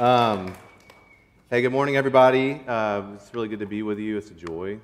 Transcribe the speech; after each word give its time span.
Um, 0.00 0.52
hey, 1.48 1.62
good 1.62 1.70
morning, 1.70 1.96
everybody. 1.96 2.60
Uh, 2.66 3.02
it's 3.14 3.32
really 3.32 3.46
good 3.46 3.60
to 3.60 3.66
be 3.66 3.84
with 3.84 4.00
you. 4.00 4.16
It's 4.16 4.32
a 4.32 4.34
joy 4.34 4.80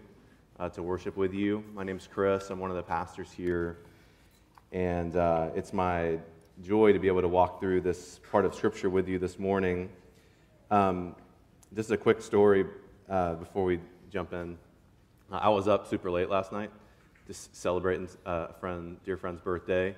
uh, 0.60 0.68
to 0.68 0.82
worship 0.84 1.16
with 1.16 1.34
you. 1.34 1.64
My 1.74 1.82
name 1.82 1.96
is 1.96 2.06
Chris. 2.06 2.50
I'm 2.50 2.60
one 2.60 2.70
of 2.70 2.76
the 2.76 2.84
pastors 2.84 3.32
here. 3.32 3.78
And 4.70 5.16
uh, 5.16 5.48
it's 5.56 5.72
my 5.72 6.20
joy 6.62 6.92
to 6.92 7.00
be 7.00 7.08
able 7.08 7.22
to 7.22 7.28
walk 7.28 7.58
through 7.58 7.80
this 7.80 8.20
part 8.30 8.44
of 8.44 8.54
Scripture 8.54 8.90
with 8.90 9.08
you 9.08 9.18
this 9.18 9.40
morning. 9.40 9.88
Um, 10.70 11.16
just 11.74 11.90
a 11.90 11.96
quick 11.96 12.22
story 12.22 12.64
uh, 13.10 13.34
before 13.34 13.64
we 13.64 13.80
jump 14.12 14.32
in. 14.32 14.56
I 15.32 15.48
was 15.48 15.66
up 15.66 15.88
super 15.88 16.12
late 16.12 16.30
last 16.30 16.52
night, 16.52 16.70
just 17.26 17.56
celebrating 17.56 18.08
uh, 18.24 18.46
a 18.50 18.52
friend, 18.60 18.98
dear 19.04 19.16
friend's 19.16 19.40
birthday. 19.40 19.96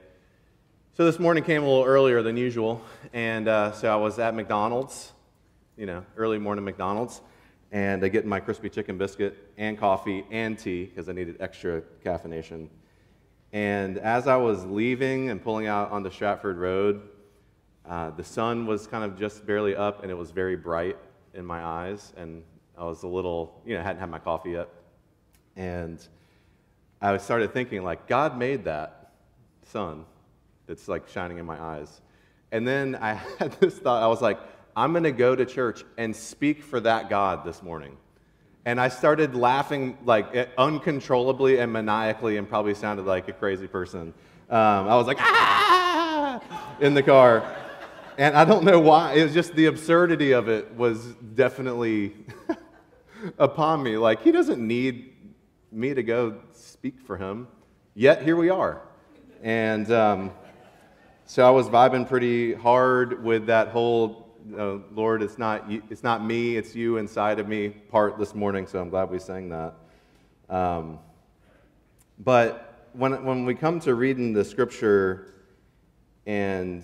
So 0.98 1.04
this 1.04 1.20
morning 1.20 1.44
came 1.44 1.62
a 1.62 1.64
little 1.64 1.84
earlier 1.84 2.22
than 2.24 2.36
usual, 2.36 2.82
and 3.12 3.46
uh, 3.46 3.70
so 3.70 3.88
I 3.88 3.94
was 3.94 4.18
at 4.18 4.34
McDonald's, 4.34 5.12
you 5.76 5.86
know, 5.86 6.04
early 6.16 6.38
morning 6.38 6.64
McDonald's, 6.64 7.20
and 7.70 8.04
I 8.04 8.08
getting 8.08 8.28
my 8.28 8.40
crispy 8.40 8.68
chicken 8.68 8.98
biscuit 8.98 9.36
and 9.56 9.78
coffee 9.78 10.24
and 10.32 10.58
tea 10.58 10.86
because 10.86 11.08
I 11.08 11.12
needed 11.12 11.36
extra 11.38 11.82
caffeination. 12.04 12.66
And 13.52 13.98
as 13.98 14.26
I 14.26 14.38
was 14.38 14.64
leaving 14.64 15.30
and 15.30 15.40
pulling 15.40 15.68
out 15.68 15.92
onto 15.92 16.10
Stratford 16.10 16.56
Road, 16.56 17.02
uh, 17.88 18.10
the 18.10 18.24
sun 18.24 18.66
was 18.66 18.88
kind 18.88 19.04
of 19.04 19.16
just 19.16 19.46
barely 19.46 19.76
up, 19.76 20.02
and 20.02 20.10
it 20.10 20.18
was 20.18 20.32
very 20.32 20.56
bright 20.56 20.96
in 21.32 21.46
my 21.46 21.62
eyes, 21.62 22.12
and 22.16 22.42
I 22.76 22.82
was 22.82 23.04
a 23.04 23.08
little, 23.08 23.62
you 23.64 23.76
know, 23.76 23.84
hadn't 23.84 24.00
had 24.00 24.10
my 24.10 24.18
coffee 24.18 24.50
yet, 24.50 24.68
and 25.54 26.04
I 27.00 27.16
started 27.18 27.52
thinking 27.52 27.84
like, 27.84 28.08
God 28.08 28.36
made 28.36 28.64
that 28.64 29.12
sun 29.62 30.04
that's 30.68 30.86
like 30.86 31.08
shining 31.08 31.38
in 31.38 31.46
my 31.46 31.60
eyes. 31.60 32.00
And 32.52 32.68
then 32.68 32.96
I 33.00 33.14
had 33.38 33.52
this 33.60 33.76
thought 33.78 34.02
I 34.02 34.06
was 34.06 34.22
like, 34.22 34.38
I'm 34.76 34.92
going 34.92 35.04
to 35.04 35.12
go 35.12 35.34
to 35.34 35.44
church 35.44 35.82
and 35.96 36.14
speak 36.14 36.62
for 36.62 36.78
that 36.80 37.10
God 37.10 37.44
this 37.44 37.62
morning. 37.62 37.96
And 38.64 38.80
I 38.80 38.88
started 38.88 39.34
laughing 39.34 39.96
like 40.04 40.50
uncontrollably 40.58 41.58
and 41.58 41.72
maniacally 41.72 42.36
and 42.36 42.48
probably 42.48 42.74
sounded 42.74 43.06
like 43.06 43.26
a 43.26 43.32
crazy 43.32 43.66
person. 43.66 44.12
Um, 44.50 44.88
I 44.88 44.94
was 44.94 45.06
like, 45.06 45.16
ah, 45.20 46.40
in 46.80 46.94
the 46.94 47.02
car. 47.02 47.56
And 48.18 48.36
I 48.36 48.44
don't 48.44 48.64
know 48.64 48.78
why. 48.78 49.14
It 49.14 49.22
was 49.22 49.32
just 49.32 49.54
the 49.54 49.66
absurdity 49.66 50.32
of 50.32 50.48
it 50.48 50.72
was 50.74 51.14
definitely 51.34 52.14
upon 53.38 53.82
me. 53.82 53.96
Like, 53.96 54.22
he 54.22 54.32
doesn't 54.32 54.64
need 54.64 55.14
me 55.72 55.94
to 55.94 56.02
go 56.02 56.40
speak 56.52 57.00
for 57.00 57.16
him. 57.16 57.48
Yet 57.94 58.22
here 58.22 58.36
we 58.36 58.50
are. 58.50 58.82
And 59.42 59.90
um, 59.92 60.32
so 61.30 61.46
I 61.46 61.50
was 61.50 61.68
vibing 61.68 62.08
pretty 62.08 62.54
hard 62.54 63.22
with 63.22 63.44
that 63.48 63.68
whole 63.68 64.34
uh, 64.56 64.78
Lord, 64.92 65.22
it's 65.22 65.36
not, 65.36 65.66
it's 65.68 66.02
not 66.02 66.24
me, 66.24 66.56
it's 66.56 66.74
you 66.74 66.96
inside 66.96 67.38
of 67.38 67.46
me 67.46 67.68
part 67.68 68.18
this 68.18 68.34
morning, 68.34 68.66
so 68.66 68.80
I'm 68.80 68.88
glad 68.88 69.10
we 69.10 69.18
sang 69.18 69.50
that. 69.50 69.74
Um, 70.48 70.98
but 72.18 72.88
when, 72.94 73.22
when 73.26 73.44
we 73.44 73.54
come 73.54 73.78
to 73.80 73.94
reading 73.94 74.32
the 74.32 74.42
scripture, 74.42 75.34
and 76.24 76.82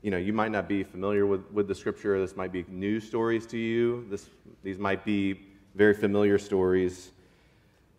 you 0.00 0.12
know, 0.12 0.16
you 0.16 0.32
might 0.32 0.52
not 0.52 0.68
be 0.68 0.84
familiar 0.84 1.26
with, 1.26 1.50
with 1.50 1.66
the 1.66 1.74
scripture, 1.74 2.20
this 2.20 2.36
might 2.36 2.52
be 2.52 2.64
new 2.68 3.00
stories 3.00 3.46
to 3.46 3.58
you, 3.58 4.06
this, 4.10 4.30
these 4.62 4.78
might 4.78 5.04
be 5.04 5.40
very 5.74 5.94
familiar 5.94 6.38
stories. 6.38 7.10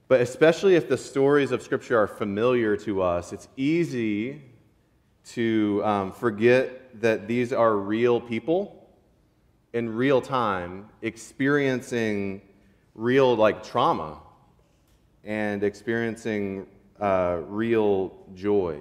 But 0.07 0.21
especially 0.21 0.75
if 0.75 0.87
the 0.87 0.97
stories 0.97 1.51
of 1.51 1.61
scripture 1.61 1.99
are 1.99 2.07
familiar 2.07 2.77
to 2.77 3.01
us, 3.01 3.33
it's 3.33 3.49
easy 3.57 4.41
to 5.33 5.81
um, 5.83 6.11
forget 6.11 7.01
that 7.01 7.27
these 7.27 7.51
are 7.51 7.75
real 7.77 8.21
people 8.21 8.87
in 9.73 9.89
real 9.93 10.21
time 10.21 10.87
experiencing 11.01 12.41
real 12.93 13.35
like 13.35 13.63
trauma 13.63 14.19
and 15.23 15.63
experiencing 15.63 16.67
uh, 16.99 17.39
real 17.47 18.15
joy. 18.35 18.79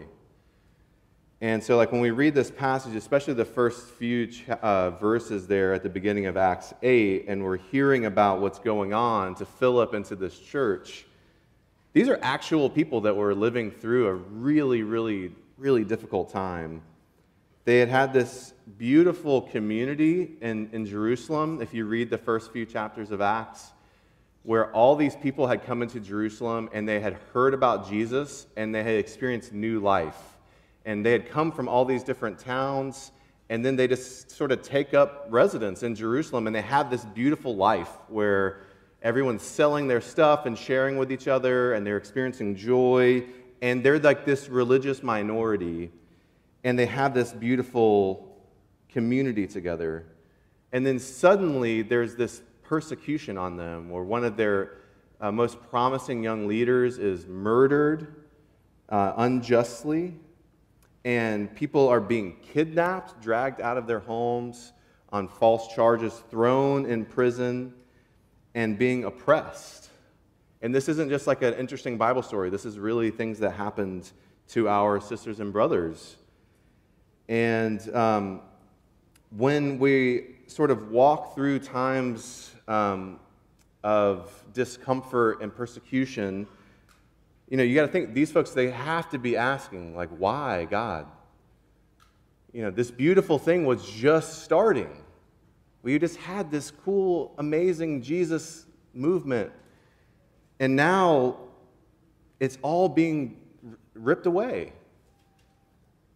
And 1.40 1.62
so, 1.62 1.76
like 1.76 1.92
when 1.92 2.00
we 2.00 2.10
read 2.10 2.34
this 2.34 2.50
passage, 2.50 2.94
especially 2.94 3.34
the 3.34 3.44
first 3.44 3.88
few 3.88 4.30
uh, 4.62 4.90
verses 4.92 5.46
there 5.46 5.74
at 5.74 5.82
the 5.82 5.88
beginning 5.88 6.26
of 6.26 6.36
Acts 6.36 6.72
8, 6.82 7.26
and 7.28 7.42
we're 7.42 7.56
hearing 7.56 8.06
about 8.06 8.40
what's 8.40 8.58
going 8.58 8.94
on 8.94 9.34
to 9.34 9.44
Philip 9.44 9.94
and 9.94 10.04
to 10.06 10.16
this 10.16 10.38
church, 10.38 11.04
these 11.92 12.08
are 12.08 12.18
actual 12.22 12.70
people 12.70 13.00
that 13.02 13.14
were 13.14 13.34
living 13.34 13.70
through 13.70 14.06
a 14.06 14.14
really, 14.14 14.82
really 14.82 15.32
really 15.56 15.84
difficult 15.84 16.30
time. 16.30 16.82
They 17.64 17.78
had 17.78 17.88
had 17.88 18.12
this 18.12 18.52
beautiful 18.76 19.42
community 19.42 20.36
in, 20.40 20.68
in 20.72 20.84
Jerusalem, 20.84 21.62
if 21.62 21.72
you 21.72 21.86
read 21.86 22.10
the 22.10 22.18
first 22.18 22.52
few 22.52 22.66
chapters 22.66 23.10
of 23.10 23.20
Acts, 23.20 23.72
where 24.42 24.70
all 24.72 24.96
these 24.96 25.16
people 25.16 25.46
had 25.46 25.64
come 25.64 25.80
into 25.80 26.00
Jerusalem 26.00 26.68
and 26.72 26.86
they 26.86 27.00
had 27.00 27.14
heard 27.32 27.54
about 27.54 27.88
Jesus 27.88 28.46
and 28.56 28.74
they 28.74 28.82
had 28.82 28.96
experienced 28.96 29.52
new 29.52 29.80
life. 29.80 30.18
And 30.84 31.04
they 31.06 31.12
had 31.12 31.30
come 31.30 31.50
from 31.50 31.66
all 31.66 31.86
these 31.86 32.04
different 32.04 32.38
towns, 32.38 33.10
and 33.48 33.64
then 33.64 33.76
they 33.76 33.88
just 33.88 34.30
sort 34.30 34.52
of 34.52 34.60
take 34.60 34.92
up 34.92 35.26
residence 35.30 35.82
in 35.82 35.94
Jerusalem 35.94 36.46
and 36.46 36.54
they 36.54 36.60
have 36.60 36.90
this 36.90 37.06
beautiful 37.06 37.56
life 37.56 37.88
where 38.08 38.60
everyone's 39.02 39.42
selling 39.42 39.88
their 39.88 40.02
stuff 40.02 40.44
and 40.44 40.58
sharing 40.58 40.98
with 40.98 41.10
each 41.10 41.28
other 41.28 41.72
and 41.72 41.86
they're 41.86 41.96
experiencing 41.96 42.56
joy 42.56 43.24
and 43.64 43.82
they're 43.82 43.98
like 43.98 44.26
this 44.26 44.50
religious 44.50 45.02
minority, 45.02 45.90
and 46.64 46.78
they 46.78 46.84
have 46.84 47.14
this 47.14 47.32
beautiful 47.32 48.36
community 48.90 49.46
together. 49.46 50.04
And 50.72 50.84
then 50.84 50.98
suddenly 50.98 51.80
there's 51.80 52.14
this 52.14 52.42
persecution 52.62 53.38
on 53.38 53.56
them, 53.56 53.88
where 53.88 54.02
one 54.02 54.22
of 54.22 54.36
their 54.36 54.82
uh, 55.18 55.32
most 55.32 55.62
promising 55.70 56.22
young 56.22 56.46
leaders 56.46 56.98
is 56.98 57.26
murdered 57.26 58.26
uh, 58.90 59.14
unjustly, 59.16 60.14
and 61.06 61.56
people 61.56 61.88
are 61.88 62.00
being 62.00 62.36
kidnapped, 62.42 63.22
dragged 63.22 63.62
out 63.62 63.78
of 63.78 63.86
their 63.86 64.00
homes 64.00 64.74
on 65.10 65.26
false 65.26 65.74
charges, 65.74 66.22
thrown 66.30 66.84
in 66.84 67.06
prison, 67.06 67.72
and 68.54 68.78
being 68.78 69.04
oppressed. 69.04 69.88
And 70.64 70.74
this 70.74 70.88
isn't 70.88 71.10
just 71.10 71.26
like 71.26 71.42
an 71.42 71.52
interesting 71.52 71.98
Bible 71.98 72.22
story. 72.22 72.48
This 72.48 72.64
is 72.64 72.78
really 72.78 73.10
things 73.10 73.38
that 73.40 73.50
happened 73.50 74.10
to 74.48 74.66
our 74.66 74.98
sisters 74.98 75.38
and 75.38 75.52
brothers. 75.52 76.16
And 77.28 77.94
um, 77.94 78.40
when 79.36 79.78
we 79.78 80.36
sort 80.46 80.70
of 80.70 80.90
walk 80.90 81.34
through 81.34 81.58
times 81.58 82.50
um, 82.66 83.20
of 83.82 84.32
discomfort 84.54 85.42
and 85.42 85.54
persecution, 85.54 86.46
you 87.50 87.58
know, 87.58 87.62
you 87.62 87.74
got 87.74 87.84
to 87.84 87.92
think 87.92 88.14
these 88.14 88.32
folks, 88.32 88.52
they 88.52 88.70
have 88.70 89.10
to 89.10 89.18
be 89.18 89.36
asking, 89.36 89.94
like, 89.94 90.08
why, 90.16 90.64
God? 90.64 91.06
You 92.54 92.62
know, 92.62 92.70
this 92.70 92.90
beautiful 92.90 93.38
thing 93.38 93.66
was 93.66 93.86
just 93.86 94.44
starting. 94.44 95.04
We 95.82 95.98
just 95.98 96.16
had 96.16 96.50
this 96.50 96.70
cool, 96.70 97.34
amazing 97.36 98.00
Jesus 98.00 98.64
movement 98.94 99.52
and 100.60 100.76
now 100.76 101.36
it's 102.40 102.58
all 102.62 102.88
being 102.88 103.40
ripped 103.94 104.26
away. 104.26 104.72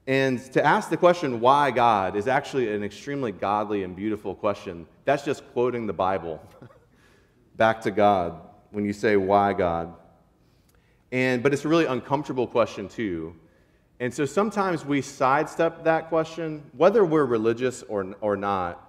And 0.07 0.41
to 0.53 0.65
ask 0.65 0.89
the 0.89 0.97
question, 0.97 1.39
why 1.39 1.71
God, 1.71 2.17
is 2.17 2.29
actually 2.29 2.73
an 2.75 2.83
extremely 2.83 3.31
godly 3.31 3.83
and 3.83 3.95
beautiful 3.95 4.35
question. 4.35 4.87
That's 5.05 5.23
just 5.23 5.45
quoting 5.53 5.87
the 5.87 5.93
Bible 5.93 6.43
back 7.57 7.83
to 7.83 7.91
God 7.91 8.41
when 8.71 8.87
you 8.87 8.95
say, 8.95 9.17
why 9.17 9.53
God? 9.53 9.95
And, 11.13 11.43
but 11.43 11.53
it's 11.53 11.65
a 11.65 11.69
really 11.69 11.85
uncomfortable 11.85 12.47
question, 12.47 12.89
too. 12.89 13.35
And 14.01 14.13
so 14.13 14.25
sometimes 14.25 14.85
we 14.85 15.03
sidestep 15.03 15.85
that 15.85 16.09
question, 16.09 16.63
whether 16.77 17.05
we're 17.05 17.25
religious 17.27 17.83
or, 17.83 18.15
or 18.21 18.37
not, 18.37 18.85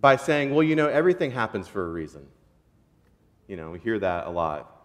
by 0.00 0.16
saying, 0.16 0.54
well, 0.54 0.62
you 0.62 0.76
know, 0.76 0.88
everything 0.88 1.32
happens 1.32 1.66
for 1.66 1.84
a 1.84 1.88
reason. 1.90 2.26
You 3.46 3.56
know, 3.56 3.72
we 3.72 3.78
hear 3.78 3.98
that 3.98 4.26
a 4.26 4.30
lot. 4.30 4.75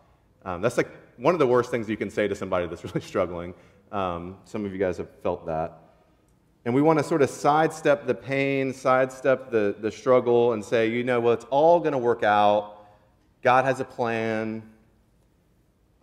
Um, 0.45 0.61
that's 0.61 0.77
like 0.77 0.89
one 1.17 1.35
of 1.35 1.39
the 1.39 1.47
worst 1.47 1.71
things 1.71 1.89
you 1.89 1.97
can 1.97 2.09
say 2.09 2.27
to 2.27 2.35
somebody 2.35 2.67
that's 2.67 2.83
really 2.85 3.01
struggling. 3.01 3.53
Um, 3.91 4.37
some 4.45 4.65
of 4.65 4.71
you 4.71 4.77
guys 4.77 4.97
have 4.97 5.09
felt 5.21 5.45
that. 5.45 5.77
And 6.63 6.75
we 6.75 6.81
want 6.81 6.99
to 6.99 7.03
sort 7.03 7.21
of 7.23 7.29
sidestep 7.29 8.05
the 8.05 8.13
pain, 8.13 8.73
sidestep 8.73 9.49
the, 9.49 9.75
the 9.79 9.91
struggle, 9.91 10.53
and 10.53 10.63
say, 10.63 10.89
you 10.89 11.03
know, 11.03 11.19
well, 11.19 11.33
it's 11.33 11.45
all 11.49 11.79
going 11.79 11.93
to 11.93 11.97
work 11.97 12.23
out. 12.23 12.85
God 13.41 13.65
has 13.65 13.79
a 13.79 13.85
plan. 13.85 14.61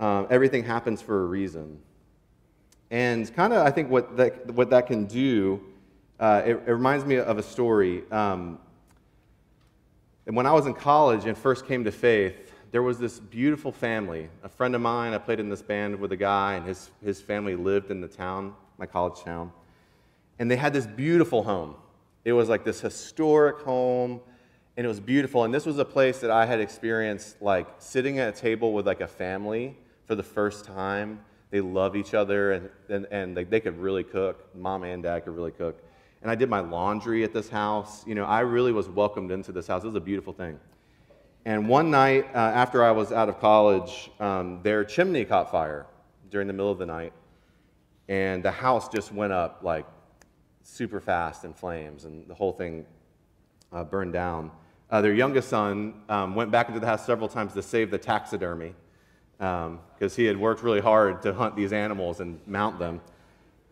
Um, 0.01 0.27
everything 0.31 0.65
happens 0.65 1.01
for 1.01 1.23
a 1.23 1.27
reason. 1.27 1.79
And 2.91 3.33
kind 3.35 3.53
of, 3.53 3.65
I 3.65 3.71
think 3.71 3.91
what 3.91 4.17
that, 4.17 4.51
what 4.53 4.71
that 4.71 4.87
can 4.87 5.05
do, 5.05 5.61
uh, 6.19 6.43
it, 6.45 6.51
it, 6.51 6.73
reminds 6.73 7.05
me 7.05 7.17
of 7.17 7.39
a 7.39 7.43
story. 7.43 8.03
Um, 8.11 8.59
and 10.27 10.35
when 10.35 10.47
I 10.47 10.53
was 10.53 10.67
in 10.67 10.75
college 10.75 11.27
and 11.27 11.37
first 11.37 11.67
came 11.67 11.85
to 11.85 11.93
faith, 11.93 12.48
there 12.71 12.83
was 12.83 12.99
this 12.99 13.19
beautiful 13.19 13.73
family. 13.73 14.29
A 14.43 14.49
friend 14.49 14.75
of 14.75 14.81
mine, 14.81 15.15
I 15.15 15.19
played 15.19 15.41
in 15.41 15.49
this 15.49 15.63
band 15.63 15.99
with 15.99 16.13
a 16.13 16.17
guy, 16.17 16.55
and 16.55 16.67
his, 16.67 16.91
his 17.03 17.21
family 17.21 17.57
lived 17.57 17.91
in 17.91 18.01
the 18.01 18.09
town, 18.09 18.55
my 18.77 18.87
college 18.87 19.21
town. 19.23 19.53
And 20.39 20.51
they 20.51 20.57
had 20.57 20.73
this 20.73 20.87
beautiful 20.87 21.43
home. 21.43 21.75
It 22.25 22.33
was 22.33 22.49
like 22.49 22.65
this 22.65 22.81
historic 22.81 23.61
home, 23.61 24.21
and 24.77 24.85
it 24.85 24.89
was 24.89 25.01
beautiful. 25.01 25.45
And 25.45 25.53
this 25.53 25.65
was 25.65 25.79
a 25.79 25.85
place 25.85 26.19
that 26.19 26.31
I 26.31 26.45
had 26.45 26.61
experienced 26.61 27.41
like 27.41 27.67
sitting 27.79 28.19
at 28.19 28.37
a 28.37 28.39
table 28.39 28.73
with 28.73 28.87
like 28.87 29.01
a 29.01 29.09
family 29.09 29.77
for 30.05 30.15
the 30.15 30.23
first 30.23 30.65
time. 30.65 31.21
They 31.51 31.63
love 31.63 31.97
each 31.97 32.13
other, 32.13 32.53
and, 32.53 32.71
and, 32.91 33.07
and 33.11 33.35
like, 33.35 33.49
they 33.49 33.61
could 33.61 33.79
really 33.79 34.05
cook. 34.05 34.55
Mom 34.55 34.85
and 34.85 35.03
dad 35.03 35.25
could 35.25 35.35
really 35.35 35.53
cook. 35.53 35.83
And 36.21 36.31
I 36.31 36.35
did 36.35 36.51
my 36.51 36.61
laundry 36.61 37.25
at 37.25 37.33
this 37.33 37.49
house. 37.49 38.07
You 38.07 38.15
know, 38.15 38.25
I 38.25 38.41
really 38.41 38.73
was 38.73 38.89
welcomed 38.89 39.31
into 39.31 39.53
this 39.53 39.67
house. 39.67 39.85
It 39.85 39.87
was 39.87 39.95
a 39.95 40.01
beautiful 40.01 40.35
thing. 40.35 40.61
And 41.49 41.67
one 41.67 41.91
night 41.91 42.27
uh, 42.35 42.39
after 42.39 42.85
I 42.85 42.91
was 42.91 43.11
out 43.11 43.31
of 43.31 43.41
college, 43.41 44.11
um, 44.21 44.61
their 44.63 44.85
chimney 44.85 45.25
caught 45.25 45.51
fire 45.51 45.87
during 46.31 46.47
the 46.47 46.53
middle 46.53 46.71
of 46.71 46.77
the 46.77 46.85
night. 46.85 47.15
And 48.07 48.43
the 48.43 48.51
house 48.51 48.91
just 48.91 49.15
went 49.15 49.33
up 49.33 49.61
like 49.63 49.87
super 50.63 51.01
fast 51.01 51.47
in 51.47 51.55
flames, 51.55 52.05
and 52.05 52.29
the 52.29 52.35
whole 52.35 52.53
thing 52.53 52.85
uh, 53.73 53.83
burned 53.83 54.13
down. 54.13 54.51
Uh, 54.91 55.01
their 55.01 55.15
youngest 55.15 55.49
son 55.49 56.03
um, 56.11 56.35
went 56.35 56.51
back 56.51 56.69
into 56.69 56.81
the 56.81 56.87
house 56.87 57.07
several 57.07 57.31
times 57.31 57.55
to 57.55 57.63
save 57.63 57.91
the 57.91 57.97
taxidermy 57.97 58.75
because 59.39 59.69
um, 59.69 60.11
he 60.17 60.27
had 60.27 60.37
worked 60.37 60.63
really 60.63 60.83
hard 60.83 61.23
to 61.23 61.33
hunt 61.33 61.57
these 61.57 61.73
animals 61.73 62.21
and 62.21 62.39
mount 62.47 62.79
them. 62.79 63.01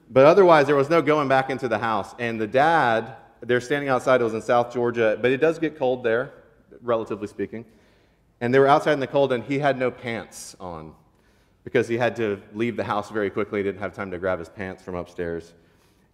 But 0.09 0.25
otherwise, 0.25 0.67
there 0.67 0.77
was 0.77 0.89
no 0.89 1.03
going 1.03 1.29
back 1.29 1.51
into 1.51 1.69
the 1.69 1.79
house. 1.79 2.15
And 2.19 2.41
the 2.41 2.47
dad, 2.47 3.17
they're 3.43 3.61
standing 3.61 3.91
outside, 3.91 4.23
it 4.23 4.25
was 4.25 4.33
in 4.33 4.41
South 4.41 4.73
Georgia, 4.73 5.19
but 5.21 5.31
it 5.31 5.43
does 5.43 5.59
get 5.59 5.77
cold 5.77 6.03
there 6.03 6.33
relatively 6.83 7.27
speaking. 7.27 7.65
And 8.41 8.53
they 8.53 8.59
were 8.59 8.67
outside 8.67 8.93
in 8.93 9.01
the 9.01 9.07
cold, 9.07 9.33
and 9.33 9.43
he 9.43 9.59
had 9.59 9.79
no 9.79 9.91
pants 9.91 10.57
on 10.61 10.95
because 11.65 11.89
he 11.89 11.97
had 11.97 12.15
to 12.17 12.41
leave 12.55 12.77
the 12.77 12.85
house 12.85 13.11
very 13.11 13.31
quickly. 13.31 13.59
He 13.59 13.65
didn't 13.65 13.81
have 13.81 13.95
time 13.95 14.11
to 14.11 14.19
grab 14.19 14.39
his 14.39 14.49
pants 14.49 14.83
from 14.83 14.95
upstairs. 14.95 15.55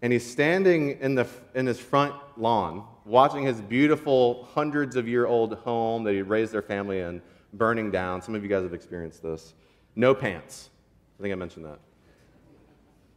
And 0.00 0.12
he's 0.12 0.28
standing 0.28 0.98
in, 1.00 1.14
the, 1.14 1.26
in 1.54 1.66
his 1.66 1.78
front 1.78 2.14
lawn, 2.36 2.84
watching 3.04 3.44
his 3.44 3.60
beautiful, 3.60 4.48
hundreds 4.52 4.96
of 4.96 5.06
year 5.06 5.26
old 5.26 5.54
home 5.58 6.04
that 6.04 6.12
he 6.12 6.22
raised 6.22 6.52
their 6.52 6.62
family 6.62 7.00
in 7.00 7.20
burning 7.52 7.90
down. 7.90 8.22
Some 8.22 8.34
of 8.34 8.42
you 8.42 8.48
guys 8.48 8.62
have 8.62 8.74
experienced 8.74 9.22
this. 9.22 9.54
No 9.94 10.14
pants. 10.14 10.70
I 11.18 11.22
think 11.22 11.32
I 11.32 11.36
mentioned 11.36 11.66
that. 11.66 11.78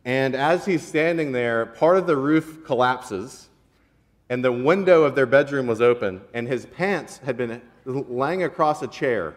And 0.04 0.36
as 0.36 0.66
he's 0.66 0.86
standing 0.86 1.32
there, 1.32 1.66
part 1.66 1.98
of 1.98 2.06
the 2.06 2.16
roof 2.16 2.64
collapses 2.66 3.50
and 4.30 4.44
the 4.44 4.51
window 4.51 5.04
of 5.04 5.16
their 5.16 5.25
bedroom 5.25 5.68
was 5.68 5.81
open, 5.81 6.22
and 6.33 6.48
his 6.48 6.66
pants 6.66 7.19
had 7.19 7.38
been 7.38 7.62
laying 7.86 8.44
across 8.44 8.81
a 8.81 8.88
chair 8.88 9.36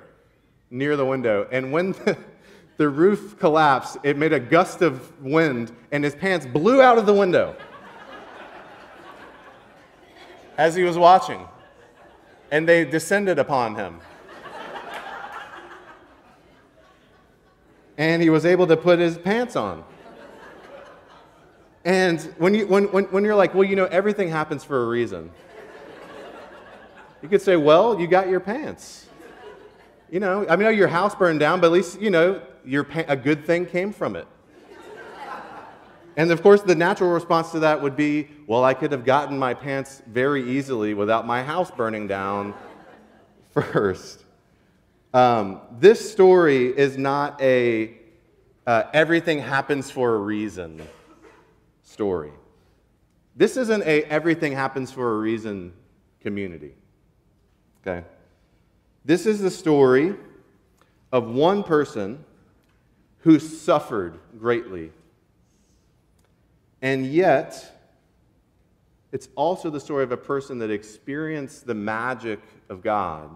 near 0.71 0.97
the 0.97 1.05
window. 1.05 1.47
And 1.51 1.73
when 1.73 1.93
the, 2.05 2.17
the 2.79 2.89
roof 2.89 3.39
collapsed, 3.39 3.99
it 4.03 4.17
made 4.17 4.33
a 4.33 4.41
gust 4.41 4.81
of 4.83 5.23
wind, 5.23 5.73
and 5.93 6.03
his 6.03 6.15
pants 6.15 6.47
blew 6.47 6.81
out 6.81 6.97
of 6.97 7.07
the 7.07 7.15
window 7.15 7.55
as 10.59 10.75
he 10.75 10.85
was 10.85 10.97
watching. 10.97 11.47
And 12.51 12.67
they 12.67 12.85
descended 12.87 13.39
upon 13.39 13.75
him. 13.75 14.01
and 17.99 18.23
he 18.23 18.31
was 18.31 18.47
able 18.47 18.67
to 18.69 18.77
put 18.77 19.01
his 19.01 19.19
pants 19.19 19.57
on. 19.57 19.85
And 21.85 22.21
when, 22.39 22.55
you, 22.55 22.67
when, 22.67 22.85
when, 22.93 23.05
when 23.05 23.25
you're 23.25 23.37
like, 23.37 23.55
well, 23.55 23.65
you 23.65 23.77
know, 23.77 23.87
everything 23.87 24.29
happens 24.29 24.65
for 24.65 24.85
a 24.85 24.89
reason, 24.89 25.31
you 27.23 27.29
could 27.29 27.43
say, 27.43 27.57
well, 27.57 27.99
you 28.01 28.07
got 28.07 28.29
your 28.29 28.41
pants. 28.41 29.07
You 30.11 30.21
know, 30.21 30.47
I 30.49 30.57
mean, 30.57 30.77
your 30.77 30.89
house 30.89 31.15
burned 31.15 31.41
down, 31.41 31.61
but 31.61 31.67
at 31.67 31.73
least, 31.73 32.01
you 32.01 32.11
know, 32.11 32.43
your 32.65 32.85
pa- 32.85 33.05
a 33.09 33.17
good 33.17 33.45
thing 33.45 33.67
came 33.67 33.93
from 33.93 34.17
it. 34.17 34.27
And 36.17 36.33
of 36.33 36.43
course, 36.43 36.63
the 36.63 36.75
natural 36.75 37.11
response 37.11 37.53
to 37.53 37.61
that 37.61 37.81
would 37.81 37.95
be, 37.95 38.29
well, 38.49 38.65
I 38.65 38.75
could 38.75 38.91
have 38.91 39.05
gotten 39.05 39.39
my 39.39 39.55
pants 39.55 40.03
very 40.07 40.51
easily 40.51 40.93
without 40.93 41.27
my 41.27 41.45
house 41.45 41.71
burning 41.71 42.09
down 42.09 42.55
first. 43.51 44.25
Um, 45.15 45.61
this 45.79 46.11
story 46.11 46.77
is 46.77 46.99
not 46.99 47.41
a 47.41 47.95
uh, 48.67 48.83
everything 48.93 49.39
happens 49.39 49.91
for 49.91 50.15
a 50.15 50.19
reason 50.19 50.87
story. 51.99 52.31
This 53.35 53.57
isn't 53.57 53.83
a 53.83 54.05
everything 54.05 54.53
happens 54.53 54.93
for 54.93 55.17
a 55.17 55.19
reason 55.19 55.73
community. 56.21 56.75
Okay? 57.81 58.07
This 59.05 59.27
is 59.27 59.41
the 59.41 59.51
story 59.51 60.15
of 61.11 61.29
one 61.29 61.65
person 61.65 62.25
who 63.23 63.41
suffered 63.41 64.21
greatly. 64.39 64.93
And 66.83 67.05
yet, 67.05 67.81
it's 69.11 69.29
also 69.35 69.69
the 69.69 69.81
story 69.81 70.05
of 70.05 70.13
a 70.13 70.17
person 70.17 70.61
that 70.61 70.71
experienced 70.71 71.67
the 71.67 71.75
magic 71.75 72.39
of 72.69 72.81
God 72.81 73.29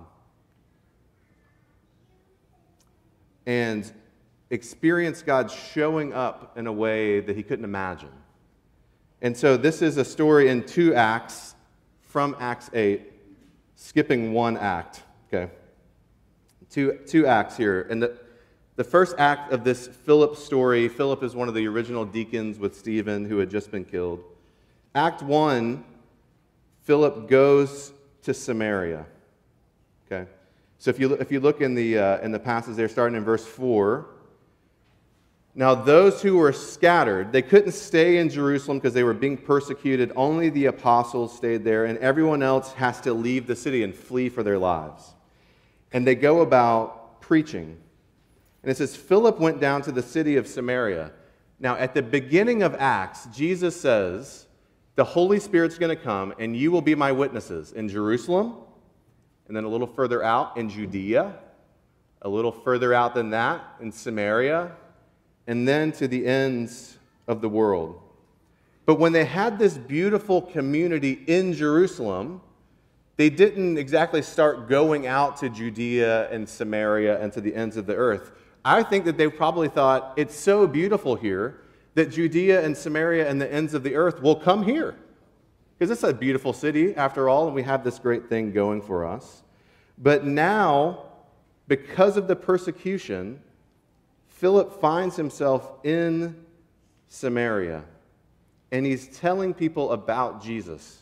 and 3.45 3.91
experienced 4.51 5.27
God 5.27 5.51
showing 5.51 6.13
up 6.13 6.57
in 6.57 6.69
a 6.69 6.73
way 6.73 7.19
that 7.19 7.35
he 7.35 7.43
couldn't 7.43 7.65
imagine. 7.65 8.22
And 9.23 9.37
so 9.37 9.57
this 9.57 9.83
is 9.83 9.99
a 9.99 10.05
story 10.05 10.49
in 10.49 10.65
two 10.65 10.95
acts 10.95 11.55
from 12.01 12.37
Acts 12.41 12.69
8, 12.75 13.01
skipping 13.77 14.33
one 14.33 14.57
act. 14.57 15.03
Okay. 15.33 15.51
Two, 16.69 16.99
two 17.07 17.27
acts 17.27 17.57
here. 17.57 17.87
And 17.89 18.03
the, 18.03 18.19
the 18.75 18.83
first 18.83 19.15
act 19.19 19.53
of 19.53 19.63
this 19.63 19.87
Philip 19.87 20.35
story, 20.35 20.89
Philip 20.89 21.23
is 21.23 21.37
one 21.37 21.47
of 21.47 21.55
the 21.55 21.69
original 21.69 22.05
deacons 22.05 22.59
with 22.59 22.77
Stephen 22.77 23.25
who 23.25 23.39
had 23.39 23.49
just 23.49 23.71
been 23.71 23.85
killed. 23.85 24.25
Act 24.93 25.23
1, 25.23 25.85
Philip 26.83 27.29
goes 27.29 27.93
to 28.25 28.35
Samaria. 28.35 29.07
Okay. 30.07 30.29
So 30.79 30.91
if 30.91 30.99
you, 30.99 31.15
if 31.15 31.31
you 31.31 31.39
look 31.39 31.61
in 31.61 31.77
the, 31.77 31.97
uh, 31.97 32.19
in 32.19 32.33
the 32.33 32.41
passage 32.41 32.75
there, 32.75 32.89
starting 32.89 33.17
in 33.17 33.23
verse 33.23 33.47
4, 33.47 34.05
now, 35.55 35.75
those 35.75 36.23
who 36.23 36.39
were 36.39 36.53
scattered, 36.53 37.31
they 37.31 37.43
couldn't 37.43 37.73
stay 37.73 38.17
in 38.17 38.31
Jerusalem 38.31 38.79
because 38.79 38.95
they 38.95 39.03
were 39.03 39.13
being 39.13 39.37
persecuted. 39.37 40.11
Only 40.17 40.49
the 40.49 40.67
apostles 40.67 41.37
stayed 41.37 41.63
there, 41.63 41.85
and 41.85 41.99
everyone 41.99 42.43
else 42.43 42.73
has 42.73 43.03
to 43.03 43.13
leave 43.13 43.47
the 43.47 43.57
city 43.57 43.83
and 43.83 43.95
flee 43.95 44.31
for 44.31 44.43
their 44.43 44.59
lives. 44.59 45.15
And 45.93 46.07
they 46.07 46.15
go 46.15 46.41
about 46.41 47.21
preaching. 47.21 47.77
And 48.63 48.71
it 48.71 48.79
says, 48.79 48.97
Philip 48.97 49.41
went 49.41 49.61
down 49.61 49.83
to 49.83 49.93
the 49.93 50.03
city 50.03 50.37
of 50.37 50.47
Samaria. 50.47 51.13
Now, 51.61 51.77
at 51.77 51.93
the 51.93 52.03
beginning 52.03 52.63
of 52.63 52.75
Acts, 52.77 53.27
Jesus 53.27 53.79
says, 53.79 54.47
The 54.95 55.05
Holy 55.05 55.39
Spirit's 55.39 55.77
going 55.77 55.95
to 55.95 56.03
come, 56.03 56.33
and 56.39 56.57
you 56.57 56.73
will 56.73 56.81
be 56.81 56.95
my 56.95 57.13
witnesses 57.13 57.73
in 57.73 57.91
Jerusalem, 57.91 58.55
and 59.49 59.57
then 59.57 59.65
a 59.65 59.69
little 59.69 59.87
further 59.87 60.23
out 60.23 60.57
in 60.57 60.71
Judea, 60.71 61.35
a 62.23 62.29
little 62.29 62.53
further 62.53 62.95
out 62.95 63.15
than 63.15 63.29
that 63.31 63.63
in 63.83 63.93
Samaria 63.93 64.73
and 65.47 65.67
then 65.67 65.93
to 65.93 66.09
the 66.09 66.27
ends 66.27 66.99
of 67.27 67.41
the 67.41 67.49
world. 67.49 68.01
But 68.85 68.99
when 68.99 69.13
they 69.13 69.25
had 69.25 69.59
this 69.59 69.79
beautiful 69.79 70.43
community 70.43 71.23
in 71.27 71.53
Jerusalem, 71.53 72.41
they 73.17 73.31
didn't 73.31 73.79
exactly 73.79 74.23
start 74.23 74.69
going 74.69 75.07
out 75.07 75.37
to 75.39 75.49
Judea 75.49 76.31
and 76.31 76.49
Samaria 76.49 77.21
and 77.21 77.33
to 77.33 77.41
the 77.41 77.55
ends 77.55 77.77
of 77.77 77.87
the 77.87 77.95
earth. 77.95 78.33
I 78.65 78.83
think 78.83 79.05
that 79.05 79.17
they 79.17 79.29
probably 79.29 79.69
thought, 79.69 80.15
it's 80.17 80.35
so 80.35 80.67
beautiful 80.67 81.15
here 81.15 81.61
that 81.95 82.11
Judea 82.11 82.65
and 82.65 82.77
Samaria 82.77 83.29
and 83.29 83.41
the 83.41 83.53
ends 83.53 83.75
of 83.75 83.83
the 83.83 83.95
earth 83.95 84.23
will 84.23 84.37
come 84.37 84.63
here. 84.63 84.97
Because 85.79 85.91
it's 85.91 86.05
a 86.05 86.15
beautiful 86.15 86.53
city, 86.53 86.95
after 86.95 87.29
all, 87.29 87.47
and 87.47 87.55
we 87.55 87.63
have 87.65 87.85
this 87.85 87.99
great 87.99 88.29
thing 88.29 88.53
going 88.53 88.81
for 88.81 89.05
us. 89.05 89.43
But 89.99 90.25
now, 90.25 91.07
because 91.67 92.17
of 92.17 92.29
the 92.29 92.37
persecution, 92.37 93.43
Philip 94.43 94.81
finds 94.81 95.15
himself 95.15 95.73
in 95.85 96.35
Samaria 97.07 97.85
and 98.73 98.85
he's 98.85 99.07
telling 99.17 99.55
people 99.55 99.93
about 99.93 100.43
Jesus. 100.43 101.01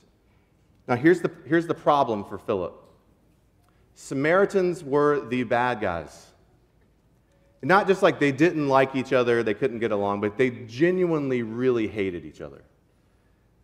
Now, 0.86 0.96
here's 0.96 1.22
the, 1.22 1.30
here's 1.46 1.66
the 1.66 1.72
problem 1.72 2.22
for 2.22 2.36
Philip 2.36 2.74
Samaritans 3.94 4.84
were 4.84 5.26
the 5.26 5.44
bad 5.44 5.80
guys. 5.80 6.26
Not 7.62 7.86
just 7.86 8.02
like 8.02 8.20
they 8.20 8.30
didn't 8.30 8.68
like 8.68 8.94
each 8.94 9.14
other, 9.14 9.42
they 9.42 9.54
couldn't 9.54 9.78
get 9.78 9.90
along, 9.90 10.20
but 10.20 10.36
they 10.36 10.50
genuinely 10.50 11.42
really 11.42 11.88
hated 11.88 12.26
each 12.26 12.42
other. 12.42 12.62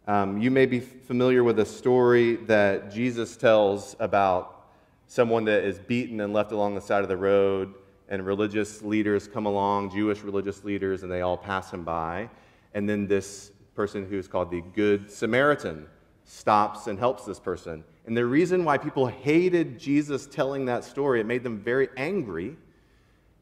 Um, 0.07 0.41
you 0.41 0.51
may 0.51 0.65
be 0.65 0.81
familiar 0.81 1.45
with 1.45 1.59
a 1.59 1.67
story 1.67 2.37
that 2.47 2.91
Jesus 2.91 3.37
tells 3.37 3.95
about 4.01 4.69
someone 5.07 5.45
that 5.45 5.65
is 5.65 5.79
beaten 5.79 6.23
and 6.23 6.33
left 6.33 6.51
along 6.51 6.77
the 6.77 6.81
side 6.81 7.03
of 7.03 7.09
the 7.09 7.17
road 7.19 7.75
and 8.09 8.25
religious 8.25 8.83
leaders 8.83 9.27
come 9.27 9.47
along, 9.47 9.91
Jewish 9.91 10.23
religious 10.23 10.65
leaders, 10.65 11.03
and 11.03 11.11
they 11.11 11.23
all 11.23 11.37
pass 11.37 11.71
him 11.71 11.85
by. 11.85 12.29
And 12.75 12.89
then 12.89 13.07
this 13.07 13.51
person 13.75 14.07
who's 14.09 14.29
called 14.29 14.51
the 14.51 14.63
Good 14.75 15.11
Samaritan 15.11 15.87
stops 16.25 16.87
and 16.87 16.99
helps 16.99 17.25
this 17.25 17.41
person. 17.41 17.85
And 18.07 18.17
the 18.17 18.25
reason 18.25 18.65
why 18.65 18.79
people 18.79 19.07
hated 19.07 19.79
Jesus 19.79 20.27
telling 20.27 20.67
that 20.67 20.85
story, 20.85 21.21
it 21.21 21.27
made 21.27 21.43
them 21.43 21.59
very 21.59 21.89
angry, 21.97 22.57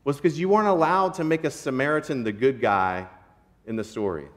was 0.04 0.16
because 0.16 0.38
you 0.38 0.48
weren't 0.48 0.68
allowed 0.68 1.14
to 1.14 1.24
make 1.24 1.44
a 1.44 1.50
Samaritan 1.50 2.24
the 2.24 2.32
good 2.32 2.60
guy 2.60 3.06
in 3.66 3.76
the 3.76 3.84
story. 3.84 4.28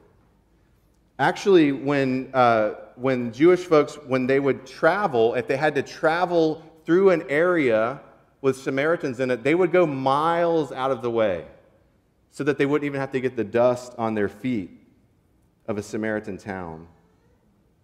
Actually, 1.18 1.72
when, 1.72 2.30
uh, 2.32 2.74
when 2.96 3.32
Jewish 3.32 3.60
folks, 3.60 3.96
when 4.06 4.26
they 4.26 4.40
would 4.40 4.66
travel, 4.66 5.34
if 5.34 5.46
they 5.46 5.56
had 5.56 5.74
to 5.74 5.82
travel 5.82 6.62
through 6.84 7.10
an 7.10 7.24
area 7.28 8.00
with 8.40 8.56
Samaritans 8.56 9.20
in 9.20 9.30
it, 9.30 9.42
they 9.42 9.54
would 9.54 9.72
go 9.72 9.86
miles 9.86 10.72
out 10.72 10.90
of 10.90 11.02
the 11.02 11.10
way 11.10 11.44
so 12.30 12.44
that 12.44 12.58
they 12.58 12.66
wouldn't 12.66 12.86
even 12.86 13.00
have 13.00 13.12
to 13.12 13.20
get 13.20 13.36
the 13.36 13.44
dust 13.44 13.94
on 13.98 14.14
their 14.14 14.28
feet 14.28 14.70
of 15.66 15.78
a 15.78 15.82
Samaritan 15.82 16.38
town. 16.38 16.86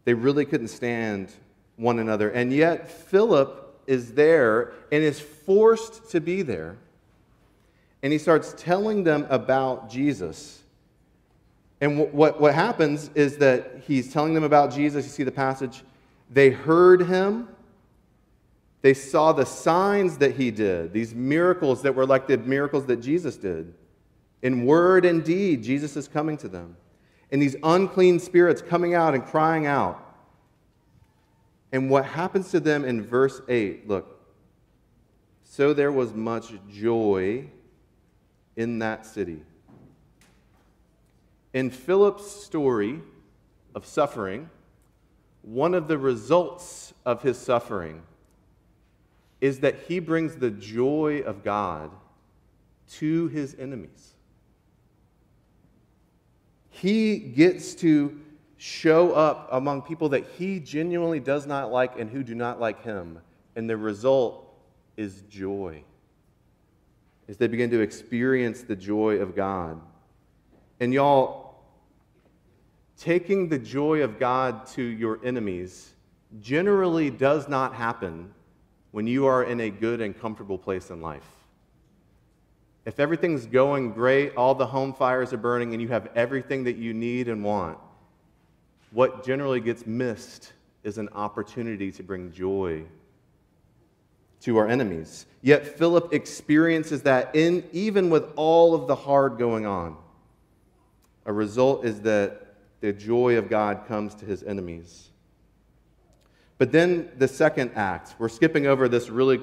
They 0.05 0.15
really 0.15 0.45
couldn't 0.45 0.69
stand 0.69 1.33
one 1.77 1.99
another. 1.99 2.31
And 2.31 2.53
yet, 2.53 2.89
Philip 2.89 3.83
is 3.87 4.13
there 4.13 4.73
and 4.93 5.03
is 5.03 5.21
forced 5.21 6.11
to 6.11 6.21
be 6.21 6.43
there. 6.43 6.77
And 8.03 8.13
he 8.13 8.19
starts 8.19 8.55
telling 8.57 9.05
them 9.05 9.27
about 9.31 9.91
Jesus. 9.91 10.63
And 11.81 12.13
what, 12.13 12.41
what 12.41 12.55
happens 12.55 13.11
is 13.15 13.39
that 13.39 13.83
he's 13.87 14.13
telling 14.13 14.35
them 14.35 14.45
about 14.45 14.73
Jesus. 14.73 15.05
You 15.05 15.11
see 15.11 15.25
the 15.25 15.33
passage. 15.33 15.83
They 16.31 16.51
heard 16.51 17.03
him. 17.03 17.49
They 18.85 18.93
saw 18.93 19.33
the 19.33 19.47
signs 19.47 20.19
that 20.19 20.33
he 20.37 20.51
did, 20.51 20.93
these 20.93 21.15
miracles 21.15 21.81
that 21.81 21.95
were 21.95 22.05
like 22.05 22.27
the 22.27 22.37
miracles 22.37 22.85
that 22.85 22.97
Jesus 22.97 23.39
did. 23.39 23.73
In 24.43 24.67
word 24.67 25.07
and 25.07 25.25
deed, 25.25 25.63
Jesus 25.63 25.97
is 25.97 26.07
coming 26.07 26.37
to 26.37 26.49
them. 26.49 26.77
And 27.33 27.41
these 27.41 27.57
unclean 27.63 28.21
spirits 28.21 28.61
coming 28.61 28.95
out 28.95 29.15
and 29.15 29.25
crying 29.25 29.65
out. 29.65 30.05
And 31.73 31.89
what 31.89 32.05
happens 32.05 32.51
to 32.51 32.61
them 32.61 32.85
in 32.85 33.01
verse 33.01 33.41
8 33.49 33.89
look, 33.89 34.21
so 35.45 35.73
there 35.73 35.91
was 35.91 36.13
much 36.13 36.53
joy 36.71 37.47
in 38.55 38.81
that 38.81 39.07
city. 39.07 39.41
In 41.55 41.71
Philip's 41.71 42.31
story 42.31 43.01
of 43.75 43.87
suffering, 43.87 44.51
one 45.41 45.73
of 45.73 45.89
the 45.89 45.97
results 45.97 46.93
of 47.07 47.23
his 47.23 47.39
suffering 47.39 48.03
is 49.45 49.61
that 49.61 49.77
he 49.87 49.99
brings 49.99 50.37
the 50.37 50.51
joy 50.51 51.21
of 51.27 51.45
God 51.45 51.91
to 52.89 53.29
his 53.29 53.55
enemies. 53.59 54.15
He 56.71 57.19
gets 57.19 57.75
to 57.75 58.19
show 58.57 59.13
up 59.13 59.47
among 59.53 59.83
people 59.83 60.09
that 60.09 60.25
he 60.39 60.61
genuinely 60.61 61.21
does 61.21 61.47
not 61.47 61.71
like 61.71 61.99
and 62.01 62.09
who 62.09 62.23
do 62.23 62.35
not 62.35 62.59
like 62.59 62.83
him. 62.85 63.19
And 63.55 63.69
the 63.69 63.77
result 63.77 64.51
is 64.97 65.21
joy. 65.29 65.85
As 67.29 67.37
they 67.37 67.47
begin 67.47 67.69
to 67.69 67.81
experience 67.81 68.63
the 68.63 68.77
joy 68.77 69.17
of 69.17 69.37
God. 69.37 69.79
And 70.81 70.95
y'all, 70.95 71.57
taking 72.97 73.51
the 73.51 73.59
joy 73.59 74.01
of 74.01 74.19
God 74.19 74.67
to 74.69 74.83
your 74.83 75.21
enemies 75.23 75.93
generally 76.41 77.11
does 77.11 77.47
not 77.47 77.75
happen 77.75 78.33
when 78.95 79.09
you 79.09 79.27
are 79.27 79.43
in 79.43 79.59
a 79.59 79.71
good 79.71 80.01
and 80.01 80.17
comfortable 80.17 80.57
place 80.57 80.91
in 80.91 81.03
life. 81.03 81.27
If 82.85 83.01
everything's 83.01 83.45
going 83.45 83.91
great, 83.91 84.37
all 84.37 84.55
the 84.55 84.69
home 84.69 84.95
fires 84.95 85.33
are 85.33 85.37
burning, 85.37 85.73
and 85.73 85.83
you 85.83 85.89
have 85.89 86.11
everything 86.15 86.63
that 86.63 86.77
you 86.77 86.95
need 86.95 87.27
and 87.27 87.43
want, 87.43 87.77
what 88.93 89.27
generally 89.27 89.59
gets 89.59 89.85
missed 89.85 90.53
is 90.85 90.97
an 90.97 91.09
opportunity 91.09 91.91
to 91.91 92.05
bring 92.05 92.31
joy 92.31 92.85
to 94.43 94.59
our 94.59 94.69
enemies. 94.69 95.27
Yet 95.43 95.67
Philip 95.77 96.15
experiences 96.15 97.03
that 97.03 97.35
in 97.35 97.65
even 97.73 98.11
with 98.11 98.33
all 98.37 98.77
of 98.77 98.87
the 98.87 98.95
hard 98.95 99.39
going 99.39 99.67
on. 99.67 99.97
A 101.27 101.33
result 101.33 101.85
is 101.85 102.03
that 102.03 102.55
the 102.81 102.93
joy 102.93 103.39
of 103.39 103.51
God 103.51 103.89
comes 103.89 104.15
to 104.15 104.25
his 104.25 104.45
enemies. 104.45 105.09
But 106.59 106.73
then 106.73 107.11
the 107.19 107.29
second 107.29 107.73
act, 107.75 108.15
we're 108.19 108.29
skipping 108.29 108.67
over 108.67 108.89
this 108.89 109.11
really 109.11 109.41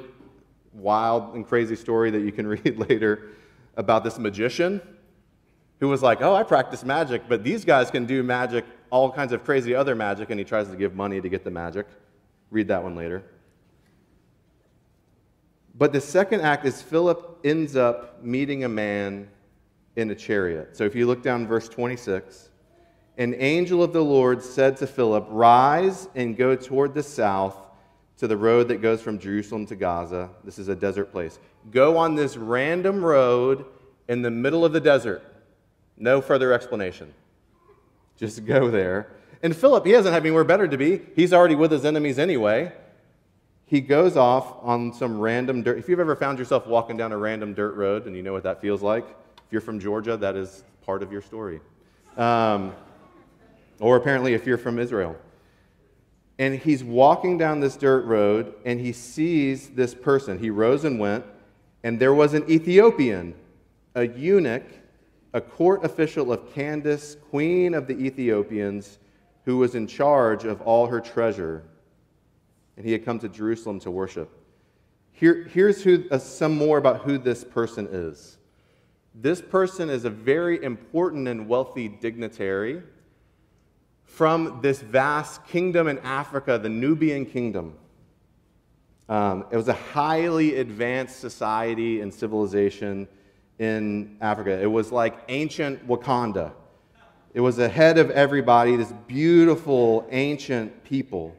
wild 0.73 1.35
and 1.35 1.45
crazy 1.45 1.75
story 1.75 2.11
that 2.11 2.21
you 2.21 2.31
can 2.31 2.47
read 2.63 2.77
later 2.77 3.29
about 3.75 4.03
this 4.03 4.17
magician 4.17 4.81
who 5.79 5.87
was 5.89 6.01
like, 6.01 6.21
Oh, 6.21 6.35
I 6.35 6.43
practice 6.43 6.83
magic, 6.83 7.23
but 7.27 7.43
these 7.43 7.65
guys 7.65 7.91
can 7.91 8.05
do 8.05 8.23
magic, 8.23 8.65
all 8.89 9.11
kinds 9.11 9.33
of 9.33 9.43
crazy 9.43 9.75
other 9.75 9.95
magic, 9.95 10.29
and 10.29 10.39
he 10.39 10.45
tries 10.45 10.69
to 10.69 10.75
give 10.75 10.95
money 10.95 11.19
to 11.19 11.29
get 11.29 11.43
the 11.43 11.51
magic. 11.51 11.87
Read 12.49 12.67
that 12.67 12.83
one 12.83 12.95
later. 12.95 13.23
But 15.75 15.93
the 15.93 16.01
second 16.01 16.41
act 16.41 16.65
is 16.65 16.81
Philip 16.81 17.39
ends 17.43 17.75
up 17.75 18.23
meeting 18.23 18.65
a 18.65 18.69
man 18.69 19.27
in 19.95 20.11
a 20.11 20.15
chariot. 20.15 20.77
So 20.77 20.83
if 20.83 20.95
you 20.95 21.07
look 21.07 21.23
down 21.23 21.47
verse 21.47 21.67
26, 21.67 22.50
an 23.21 23.35
angel 23.37 23.83
of 23.83 23.93
the 23.93 24.03
Lord 24.03 24.41
said 24.43 24.77
to 24.77 24.87
Philip, 24.87 25.27
Rise 25.29 26.09
and 26.15 26.35
go 26.35 26.55
toward 26.55 26.95
the 26.95 27.03
south 27.03 27.55
to 28.17 28.27
the 28.27 28.35
road 28.35 28.67
that 28.69 28.81
goes 28.81 28.99
from 28.99 29.19
Jerusalem 29.19 29.67
to 29.67 29.75
Gaza. 29.75 30.31
This 30.43 30.57
is 30.57 30.69
a 30.69 30.75
desert 30.75 31.11
place. 31.11 31.37
Go 31.69 31.97
on 31.97 32.15
this 32.15 32.35
random 32.35 33.05
road 33.05 33.65
in 34.07 34.23
the 34.23 34.31
middle 34.31 34.65
of 34.65 34.73
the 34.73 34.79
desert. 34.79 35.21
No 35.97 36.19
further 36.19 36.51
explanation. 36.51 37.13
Just 38.17 38.43
go 38.43 38.71
there. 38.71 39.11
And 39.43 39.55
Philip, 39.55 39.85
he 39.85 39.91
doesn't 39.91 40.11
have 40.11 40.23
anywhere 40.23 40.43
better 40.43 40.67
to 40.67 40.77
be. 40.77 41.01
He's 41.15 41.31
already 41.31 41.55
with 41.55 41.71
his 41.71 41.85
enemies 41.85 42.17
anyway. 42.17 42.71
He 43.67 43.81
goes 43.81 44.17
off 44.17 44.55
on 44.63 44.93
some 44.93 45.19
random 45.19 45.61
dirt. 45.61 45.77
If 45.77 45.87
you've 45.87 45.99
ever 45.99 46.15
found 46.15 46.39
yourself 46.39 46.65
walking 46.65 46.97
down 46.97 47.11
a 47.11 47.17
random 47.17 47.53
dirt 47.53 47.75
road 47.75 48.07
and 48.07 48.15
you 48.15 48.23
know 48.23 48.33
what 48.33 48.43
that 48.43 48.61
feels 48.61 48.81
like, 48.81 49.05
if 49.05 49.51
you're 49.51 49.61
from 49.61 49.79
Georgia, 49.79 50.17
that 50.17 50.35
is 50.35 50.63
part 50.83 51.03
of 51.03 51.11
your 51.11 51.21
story. 51.21 51.61
Um, 52.17 52.73
or 53.81 53.97
apparently 53.97 54.33
if 54.33 54.45
you're 54.45 54.57
from 54.57 54.79
Israel. 54.79 55.15
And 56.39 56.55
he's 56.55 56.83
walking 56.83 57.37
down 57.37 57.59
this 57.59 57.75
dirt 57.75 58.05
road 58.05 58.53
and 58.63 58.79
he 58.79 58.93
sees 58.93 59.69
this 59.71 59.93
person. 59.93 60.39
He 60.39 60.49
rose 60.49 60.85
and 60.85 60.99
went, 60.99 61.25
and 61.83 61.99
there 61.99 62.13
was 62.13 62.33
an 62.33 62.49
Ethiopian, 62.49 63.33
a 63.95 64.07
eunuch, 64.07 64.63
a 65.33 65.41
court 65.41 65.83
official 65.83 66.31
of 66.31 66.53
Candace, 66.53 67.17
queen 67.29 67.73
of 67.73 67.87
the 67.87 67.93
Ethiopians, 67.93 68.99
who 69.45 69.57
was 69.57 69.75
in 69.75 69.87
charge 69.87 70.45
of 70.45 70.61
all 70.61 70.87
her 70.87 71.01
treasure. 71.01 71.63
And 72.77 72.85
he 72.85 72.91
had 72.91 73.03
come 73.03 73.19
to 73.19 73.29
Jerusalem 73.29 73.79
to 73.81 73.91
worship. 73.91 74.29
Here, 75.11 75.47
here's 75.51 75.83
who, 75.83 76.05
uh, 76.11 76.17
some 76.17 76.55
more 76.55 76.77
about 76.77 77.01
who 77.01 77.17
this 77.17 77.43
person 77.43 77.87
is. 77.91 78.37
This 79.13 79.41
person 79.41 79.89
is 79.89 80.05
a 80.05 80.09
very 80.09 80.63
important 80.63 81.27
and 81.27 81.47
wealthy 81.47 81.87
dignitary 81.87 82.81
from 84.11 84.59
this 84.61 84.81
vast 84.81 85.45
kingdom 85.47 85.87
in 85.87 85.97
Africa, 85.99 86.59
the 86.61 86.67
Nubian 86.67 87.25
kingdom. 87.25 87.73
Um, 89.07 89.45
it 89.51 89.55
was 89.55 89.69
a 89.69 89.73
highly 89.73 90.57
advanced 90.57 91.21
society 91.21 92.01
and 92.01 92.13
civilization 92.13 93.07
in 93.57 94.17
Africa. 94.19 94.61
It 94.61 94.69
was 94.69 94.91
like 94.91 95.17
ancient 95.29 95.87
Wakanda. 95.87 96.51
It 97.33 97.39
was 97.39 97.57
ahead 97.57 97.97
of 97.97 98.11
everybody, 98.11 98.75
this 98.75 98.93
beautiful 99.07 100.05
ancient 100.11 100.83
people. 100.83 101.33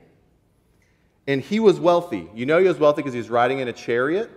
And 1.27 1.43
he 1.43 1.61
was 1.61 1.79
wealthy. 1.79 2.27
You 2.35 2.47
know 2.47 2.59
he 2.59 2.67
was 2.67 2.79
wealthy 2.79 3.03
because 3.03 3.13
he 3.13 3.19
was 3.19 3.29
riding 3.31 3.59
in 3.59 3.69
a 3.69 3.73
chariot. 3.73 4.31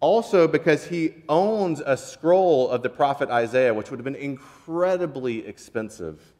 Also, 0.00 0.48
because 0.48 0.86
he 0.86 1.14
owns 1.28 1.80
a 1.84 1.98
scroll 1.98 2.70
of 2.70 2.82
the 2.82 2.88
prophet 2.88 3.28
Isaiah, 3.28 3.74
which 3.74 3.90
would 3.90 3.98
have 3.98 4.04
been 4.04 4.16
incredibly 4.16 5.46
expensive. 5.46 6.31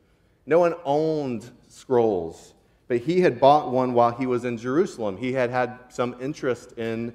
No 0.47 0.59
one 0.59 0.75
owned 0.85 1.51
scrolls, 1.69 2.55
but 2.89 2.99
he 2.99 3.21
had 3.21 3.39
bought 3.39 3.71
one 3.71 3.95
while 3.95 4.11
he 4.11 4.27
was 4.27 4.45
in 4.45 4.57
Jerusalem. 4.57 5.17
He 5.17 5.33
had 5.33 5.51
had 5.51 5.79
some 5.89 6.17
interest 6.21 6.73
in 6.79 7.15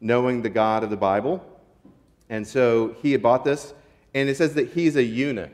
knowing 0.00 0.42
the 0.42 0.48
God 0.48 0.82
of 0.82 0.90
the 0.90 0.96
Bible. 0.96 1.44
And 2.28 2.46
so 2.46 2.94
he 3.02 3.12
had 3.12 3.22
bought 3.22 3.44
this, 3.44 3.74
and 4.14 4.28
it 4.28 4.36
says 4.36 4.54
that 4.54 4.68
he's 4.70 4.96
a 4.96 5.02
eunuch. 5.02 5.50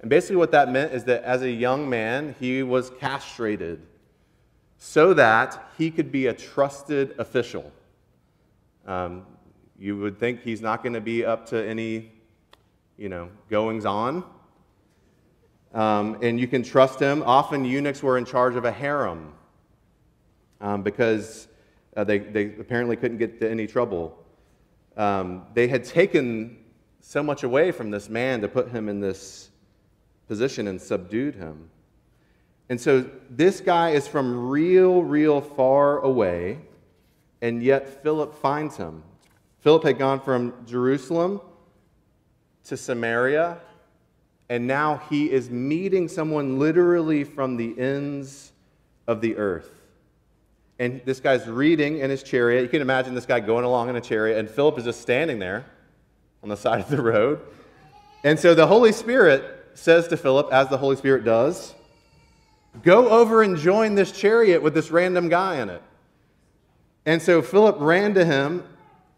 And 0.00 0.08
basically, 0.08 0.36
what 0.36 0.52
that 0.52 0.70
meant 0.70 0.92
is 0.92 1.04
that 1.04 1.22
as 1.24 1.42
a 1.42 1.50
young 1.50 1.88
man, 1.88 2.34
he 2.40 2.62
was 2.62 2.90
castrated 2.98 3.86
so 4.78 5.12
that 5.12 5.70
he 5.76 5.90
could 5.90 6.10
be 6.10 6.26
a 6.26 6.32
trusted 6.32 7.14
official. 7.18 7.70
Um, 8.86 9.26
you 9.78 9.98
would 9.98 10.18
think 10.18 10.42
he's 10.42 10.62
not 10.62 10.82
going 10.82 10.94
to 10.94 11.00
be 11.02 11.24
up 11.24 11.46
to 11.50 11.62
any, 11.62 12.12
you 12.96 13.10
know, 13.10 13.28
goings 13.50 13.84
on. 13.84 14.24
Um, 15.72 16.18
and 16.22 16.40
you 16.40 16.48
can 16.48 16.62
trust 16.62 16.98
him. 16.98 17.22
Often 17.24 17.64
eunuchs 17.64 18.02
were 18.02 18.18
in 18.18 18.24
charge 18.24 18.56
of 18.56 18.64
a 18.64 18.72
harem 18.72 19.32
um, 20.60 20.82
because 20.82 21.48
uh, 21.96 22.04
they, 22.04 22.18
they 22.18 22.46
apparently 22.58 22.96
couldn't 22.96 23.18
get 23.18 23.34
into 23.34 23.48
any 23.50 23.66
trouble. 23.66 24.18
Um, 24.96 25.46
they 25.54 25.68
had 25.68 25.84
taken 25.84 26.58
so 27.00 27.22
much 27.22 27.42
away 27.42 27.72
from 27.72 27.90
this 27.90 28.08
man 28.08 28.40
to 28.40 28.48
put 28.48 28.70
him 28.70 28.88
in 28.88 29.00
this 29.00 29.50
position 30.28 30.68
and 30.68 30.80
subdued 30.80 31.34
him. 31.34 31.70
And 32.68 32.80
so 32.80 33.08
this 33.28 33.60
guy 33.60 33.90
is 33.90 34.06
from 34.06 34.48
real, 34.48 35.02
real 35.02 35.40
far 35.40 35.98
away, 36.00 36.60
and 37.42 37.62
yet 37.62 38.02
Philip 38.02 38.34
finds 38.34 38.76
him. 38.76 39.02
Philip 39.58 39.82
had 39.82 39.98
gone 39.98 40.20
from 40.20 40.54
Jerusalem 40.66 41.40
to 42.64 42.76
Samaria 42.76 43.58
and 44.50 44.66
now 44.66 45.00
he 45.08 45.30
is 45.30 45.48
meeting 45.48 46.08
someone 46.08 46.58
literally 46.58 47.22
from 47.22 47.56
the 47.56 47.78
ends 47.78 48.52
of 49.06 49.20
the 49.20 49.36
earth. 49.36 49.70
And 50.80 51.00
this 51.04 51.20
guy's 51.20 51.46
reading 51.46 51.98
in 52.00 52.10
his 52.10 52.24
chariot. 52.24 52.62
You 52.62 52.68
can 52.68 52.82
imagine 52.82 53.14
this 53.14 53.26
guy 53.26 53.38
going 53.38 53.64
along 53.64 53.90
in 53.90 53.96
a 53.96 54.00
chariot, 54.00 54.38
and 54.38 54.50
Philip 54.50 54.76
is 54.78 54.84
just 54.84 55.00
standing 55.00 55.38
there 55.38 55.64
on 56.42 56.48
the 56.48 56.56
side 56.56 56.80
of 56.80 56.88
the 56.88 57.00
road. 57.00 57.40
And 58.24 58.38
so 58.38 58.52
the 58.54 58.66
Holy 58.66 58.90
Spirit 58.90 59.68
says 59.74 60.08
to 60.08 60.16
Philip, 60.16 60.52
as 60.52 60.68
the 60.68 60.76
Holy 60.76 60.96
Spirit 60.96 61.24
does, 61.24 61.74
Go 62.82 63.08
over 63.08 63.42
and 63.42 63.56
join 63.56 63.94
this 63.94 64.12
chariot 64.12 64.62
with 64.62 64.74
this 64.74 64.90
random 64.90 65.28
guy 65.28 65.60
in 65.60 65.70
it. 65.70 65.82
And 67.06 67.22
so 67.22 67.40
Philip 67.40 67.76
ran 67.78 68.14
to 68.14 68.24
him 68.24 68.64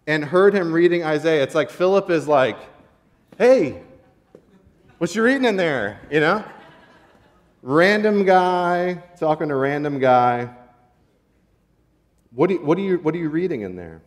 and 0.07 0.25
heard 0.25 0.55
him 0.55 0.73
reading 0.73 1.05
Isaiah. 1.05 1.43
It's 1.43 1.55
like 1.55 1.71
Philip 1.71 2.11
is 2.11 2.29
like, 2.29 2.57
Hey, 3.39 3.83
what 5.02 5.12
you 5.16 5.23
reading 5.25 5.47
in 5.47 5.56
there? 5.56 5.99
You 6.12 6.21
know? 6.21 6.44
Random 7.61 8.25
guy 8.25 9.02
talking 9.18 9.49
to 9.49 9.56
random 9.56 9.99
guy. 9.99 10.49
What, 12.30 12.50
do 12.50 12.64
what, 12.64 12.78
are 12.78 12.82
you, 12.82 12.99
what 12.99 13.12
are 13.12 13.18
you 13.18 13.28
reading 13.28 13.62
in 13.62 13.75
there? 13.75 14.00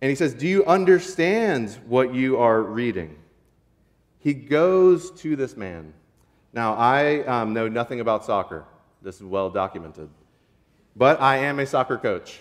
And 0.00 0.08
he 0.08 0.16
says, 0.16 0.34
Do 0.34 0.48
you 0.48 0.64
understand 0.64 1.78
what 1.86 2.12
you 2.12 2.38
are 2.38 2.60
reading? 2.60 3.16
He 4.18 4.34
goes 4.34 5.12
to 5.20 5.36
this 5.36 5.56
man. 5.56 5.92
Now, 6.52 6.74
I 6.74 7.20
um, 7.20 7.52
know 7.52 7.68
nothing 7.68 8.00
about 8.00 8.24
soccer. 8.24 8.64
This 9.00 9.14
is 9.14 9.22
well 9.22 9.48
documented. 9.48 10.08
But 10.96 11.20
I 11.20 11.36
am 11.36 11.60
a 11.60 11.66
soccer 11.66 11.98
coach. 11.98 12.40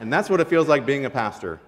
and 0.00 0.10
that's 0.10 0.30
what 0.30 0.40
it 0.40 0.48
feels 0.48 0.68
like 0.68 0.86
being 0.86 1.04
a 1.04 1.10
pastor. 1.10 1.60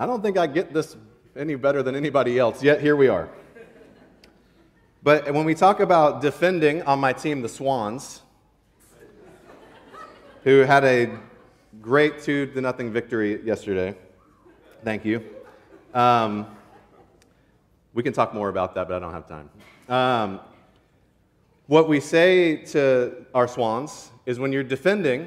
I 0.00 0.06
don't 0.06 0.22
think 0.22 0.38
I 0.38 0.46
get 0.46 0.72
this 0.72 0.96
any 1.36 1.56
better 1.56 1.82
than 1.82 1.96
anybody 1.96 2.38
else, 2.38 2.62
yet 2.62 2.80
here 2.80 2.94
we 2.94 3.08
are. 3.08 3.28
But 5.02 5.34
when 5.34 5.44
we 5.44 5.56
talk 5.56 5.80
about 5.80 6.20
defending 6.20 6.82
on 6.82 7.00
my 7.00 7.12
team, 7.12 7.42
the 7.42 7.48
Swans, 7.48 8.22
who 10.44 10.60
had 10.60 10.84
a 10.84 11.10
great 11.80 12.22
two 12.22 12.46
to 12.46 12.60
nothing 12.60 12.92
victory 12.92 13.42
yesterday, 13.44 13.96
thank 14.84 15.04
you. 15.04 15.24
Um, 15.92 16.46
we 17.92 18.04
can 18.04 18.12
talk 18.12 18.32
more 18.32 18.50
about 18.50 18.76
that, 18.76 18.86
but 18.86 18.94
I 18.94 18.98
don't 19.00 19.12
have 19.12 19.26
time. 19.26 19.50
Um, 19.88 20.40
what 21.66 21.88
we 21.88 21.98
say 21.98 22.56
to 22.66 23.26
our 23.34 23.48
swans 23.48 24.12
is 24.26 24.38
when 24.38 24.52
you're 24.52 24.62
defending, 24.62 25.26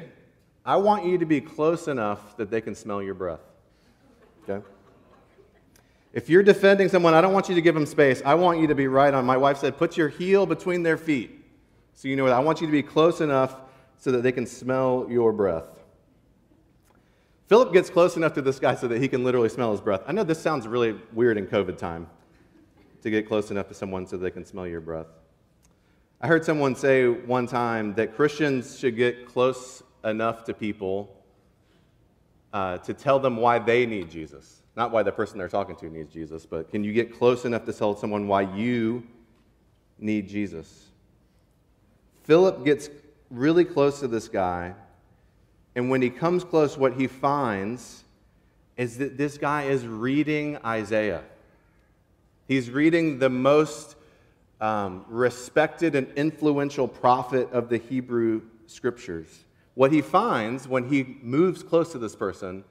I 0.64 0.76
want 0.76 1.04
you 1.04 1.18
to 1.18 1.26
be 1.26 1.42
close 1.42 1.88
enough 1.88 2.38
that 2.38 2.50
they 2.50 2.62
can 2.62 2.74
smell 2.74 3.02
your 3.02 3.14
breath. 3.14 3.51
Okay? 4.48 4.64
If 6.12 6.28
you're 6.28 6.42
defending 6.42 6.88
someone, 6.88 7.14
I 7.14 7.20
don't 7.20 7.32
want 7.32 7.48
you 7.48 7.54
to 7.54 7.62
give 7.62 7.74
them 7.74 7.86
space. 7.86 8.20
I 8.24 8.34
want 8.34 8.60
you 8.60 8.66
to 8.66 8.74
be 8.74 8.86
right 8.86 9.12
on. 9.14 9.24
My 9.24 9.36
wife 9.36 9.58
said, 9.58 9.78
put 9.78 9.96
your 9.96 10.08
heel 10.08 10.44
between 10.44 10.82
their 10.82 10.98
feet. 10.98 11.42
So 11.94 12.08
you 12.08 12.16
know 12.16 12.24
what? 12.24 12.32
I 12.32 12.40
want 12.40 12.60
you 12.60 12.66
to 12.66 12.72
be 12.72 12.82
close 12.82 13.20
enough 13.20 13.56
so 13.96 14.10
that 14.12 14.22
they 14.22 14.32
can 14.32 14.46
smell 14.46 15.06
your 15.08 15.32
breath. 15.32 15.66
Philip 17.48 17.72
gets 17.72 17.88
close 17.88 18.16
enough 18.16 18.34
to 18.34 18.42
this 18.42 18.58
guy 18.58 18.74
so 18.74 18.88
that 18.88 19.00
he 19.00 19.08
can 19.08 19.24
literally 19.24 19.48
smell 19.48 19.72
his 19.72 19.80
breath. 19.80 20.02
I 20.06 20.12
know 20.12 20.24
this 20.24 20.40
sounds 20.40 20.66
really 20.66 20.98
weird 21.12 21.38
in 21.38 21.46
COVID 21.46 21.78
time 21.78 22.08
to 23.02 23.10
get 23.10 23.26
close 23.26 23.50
enough 23.50 23.68
to 23.68 23.74
someone 23.74 24.06
so 24.06 24.16
they 24.16 24.30
can 24.30 24.44
smell 24.44 24.66
your 24.66 24.80
breath. 24.80 25.06
I 26.20 26.28
heard 26.28 26.44
someone 26.44 26.76
say 26.76 27.08
one 27.08 27.46
time 27.46 27.94
that 27.94 28.14
Christians 28.16 28.78
should 28.78 28.96
get 28.96 29.26
close 29.26 29.82
enough 30.04 30.44
to 30.44 30.54
people 30.54 31.21
uh, 32.52 32.78
to 32.78 32.94
tell 32.94 33.18
them 33.18 33.36
why 33.36 33.58
they 33.58 33.86
need 33.86 34.10
Jesus. 34.10 34.62
Not 34.76 34.90
why 34.90 35.02
the 35.02 35.12
person 35.12 35.38
they're 35.38 35.48
talking 35.48 35.76
to 35.76 35.90
needs 35.90 36.12
Jesus, 36.12 36.46
but 36.46 36.70
can 36.70 36.82
you 36.82 36.92
get 36.92 37.16
close 37.18 37.44
enough 37.44 37.64
to 37.66 37.72
tell 37.72 37.94
someone 37.94 38.26
why 38.26 38.42
you 38.42 39.06
need 39.98 40.28
Jesus? 40.28 40.86
Philip 42.24 42.64
gets 42.64 42.88
really 43.30 43.64
close 43.64 44.00
to 44.00 44.08
this 44.08 44.28
guy, 44.28 44.74
and 45.74 45.90
when 45.90 46.00
he 46.02 46.10
comes 46.10 46.44
close, 46.44 46.76
what 46.76 46.94
he 46.94 47.06
finds 47.06 48.04
is 48.76 48.98
that 48.98 49.16
this 49.16 49.38
guy 49.38 49.64
is 49.64 49.86
reading 49.86 50.58
Isaiah. 50.64 51.22
He's 52.48 52.70
reading 52.70 53.18
the 53.18 53.28
most 53.28 53.96
um, 54.60 55.04
respected 55.08 55.94
and 55.94 56.10
influential 56.16 56.88
prophet 56.88 57.50
of 57.52 57.68
the 57.68 57.78
Hebrew 57.78 58.42
scriptures. 58.66 59.44
What 59.74 59.92
he 59.92 60.02
finds 60.02 60.68
when 60.68 60.88
he 60.88 61.16
moves 61.22 61.62
close 61.62 61.92
to 61.92 61.98
this 61.98 62.14
person 62.14 62.64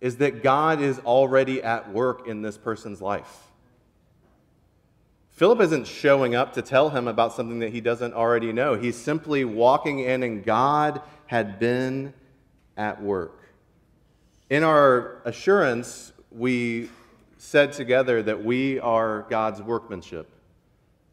is 0.00 0.16
that 0.16 0.42
God 0.42 0.80
is 0.80 0.98
already 1.00 1.62
at 1.62 1.92
work 1.92 2.26
in 2.26 2.42
this 2.42 2.58
person's 2.58 3.00
life. 3.00 3.52
Philip 5.30 5.60
isn't 5.60 5.86
showing 5.86 6.34
up 6.34 6.52
to 6.54 6.62
tell 6.62 6.90
him 6.90 7.08
about 7.08 7.32
something 7.32 7.60
that 7.60 7.72
he 7.72 7.80
doesn't 7.80 8.12
already 8.12 8.52
know. 8.52 8.74
He's 8.74 8.96
simply 8.96 9.44
walking 9.44 10.00
in, 10.00 10.22
and 10.22 10.44
God 10.44 11.00
had 11.26 11.58
been 11.58 12.12
at 12.76 13.00
work. 13.00 13.38
In 14.50 14.62
our 14.62 15.22
assurance, 15.24 16.12
we 16.30 16.90
said 17.38 17.72
together 17.72 18.22
that 18.22 18.44
we 18.44 18.78
are 18.80 19.26
God's 19.30 19.62
workmanship, 19.62 20.28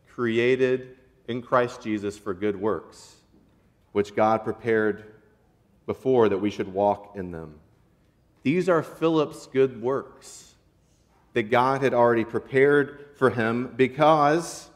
created 0.08 0.98
in 1.28 1.42
Christ 1.42 1.82
Jesus 1.82 2.18
for 2.18 2.34
good 2.34 2.60
works, 2.60 3.16
which 3.94 4.16
God 4.16 4.44
prepared 4.44 5.06
before 5.90 6.30
that 6.30 6.38
we 6.38 6.52
should 6.52 6.72
walk 6.72 7.16
in 7.16 7.32
them. 7.32 7.56
These 8.44 8.70
are 8.70 8.84
Philip's 8.84 9.48
good 9.48 9.82
works 9.82 10.54
that 11.34 11.50
God 11.50 11.82
had 11.82 11.96
already 11.96 12.24
prepared 12.24 13.08
for 13.16 13.32
him 13.32 13.74
because 13.76 14.70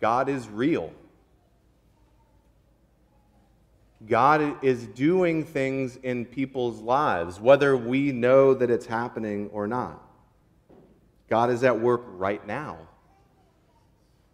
God 0.00 0.30
is 0.30 0.48
real. 0.48 0.94
God 4.08 4.64
is 4.64 4.86
doing 4.86 5.44
things 5.44 5.96
in 5.96 6.24
people's 6.24 6.80
lives, 6.80 7.38
whether 7.38 7.76
we 7.76 8.12
know 8.12 8.54
that 8.54 8.70
it's 8.70 8.86
happening 8.86 9.50
or 9.52 9.66
not. 9.66 10.02
God 11.28 11.50
is 11.50 11.62
at 11.64 11.78
work 11.78 12.00
right 12.06 12.46
now. 12.46 12.78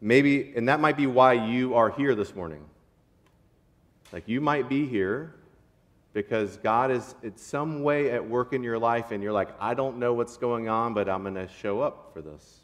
Maybe, 0.00 0.52
and 0.54 0.68
that 0.68 0.78
might 0.78 0.96
be 0.96 1.08
why 1.08 1.32
you 1.32 1.74
are 1.74 1.90
here 1.90 2.14
this 2.14 2.32
morning. 2.32 2.64
Like 4.12 4.28
you 4.28 4.40
might 4.40 4.68
be 4.68 4.86
here 4.86 5.34
because 6.12 6.56
God 6.56 6.90
is 6.90 7.14
in 7.22 7.36
some 7.36 7.82
way 7.82 8.10
at 8.10 8.28
work 8.28 8.52
in 8.52 8.62
your 8.62 8.78
life, 8.78 9.10
and 9.10 9.22
you're 9.22 9.32
like, 9.32 9.48
I 9.60 9.74
don't 9.74 9.98
know 9.98 10.14
what's 10.14 10.36
going 10.36 10.68
on, 10.68 10.94
but 10.94 11.08
I'm 11.08 11.22
going 11.22 11.34
to 11.34 11.48
show 11.48 11.80
up 11.80 12.10
for 12.12 12.22
this 12.22 12.60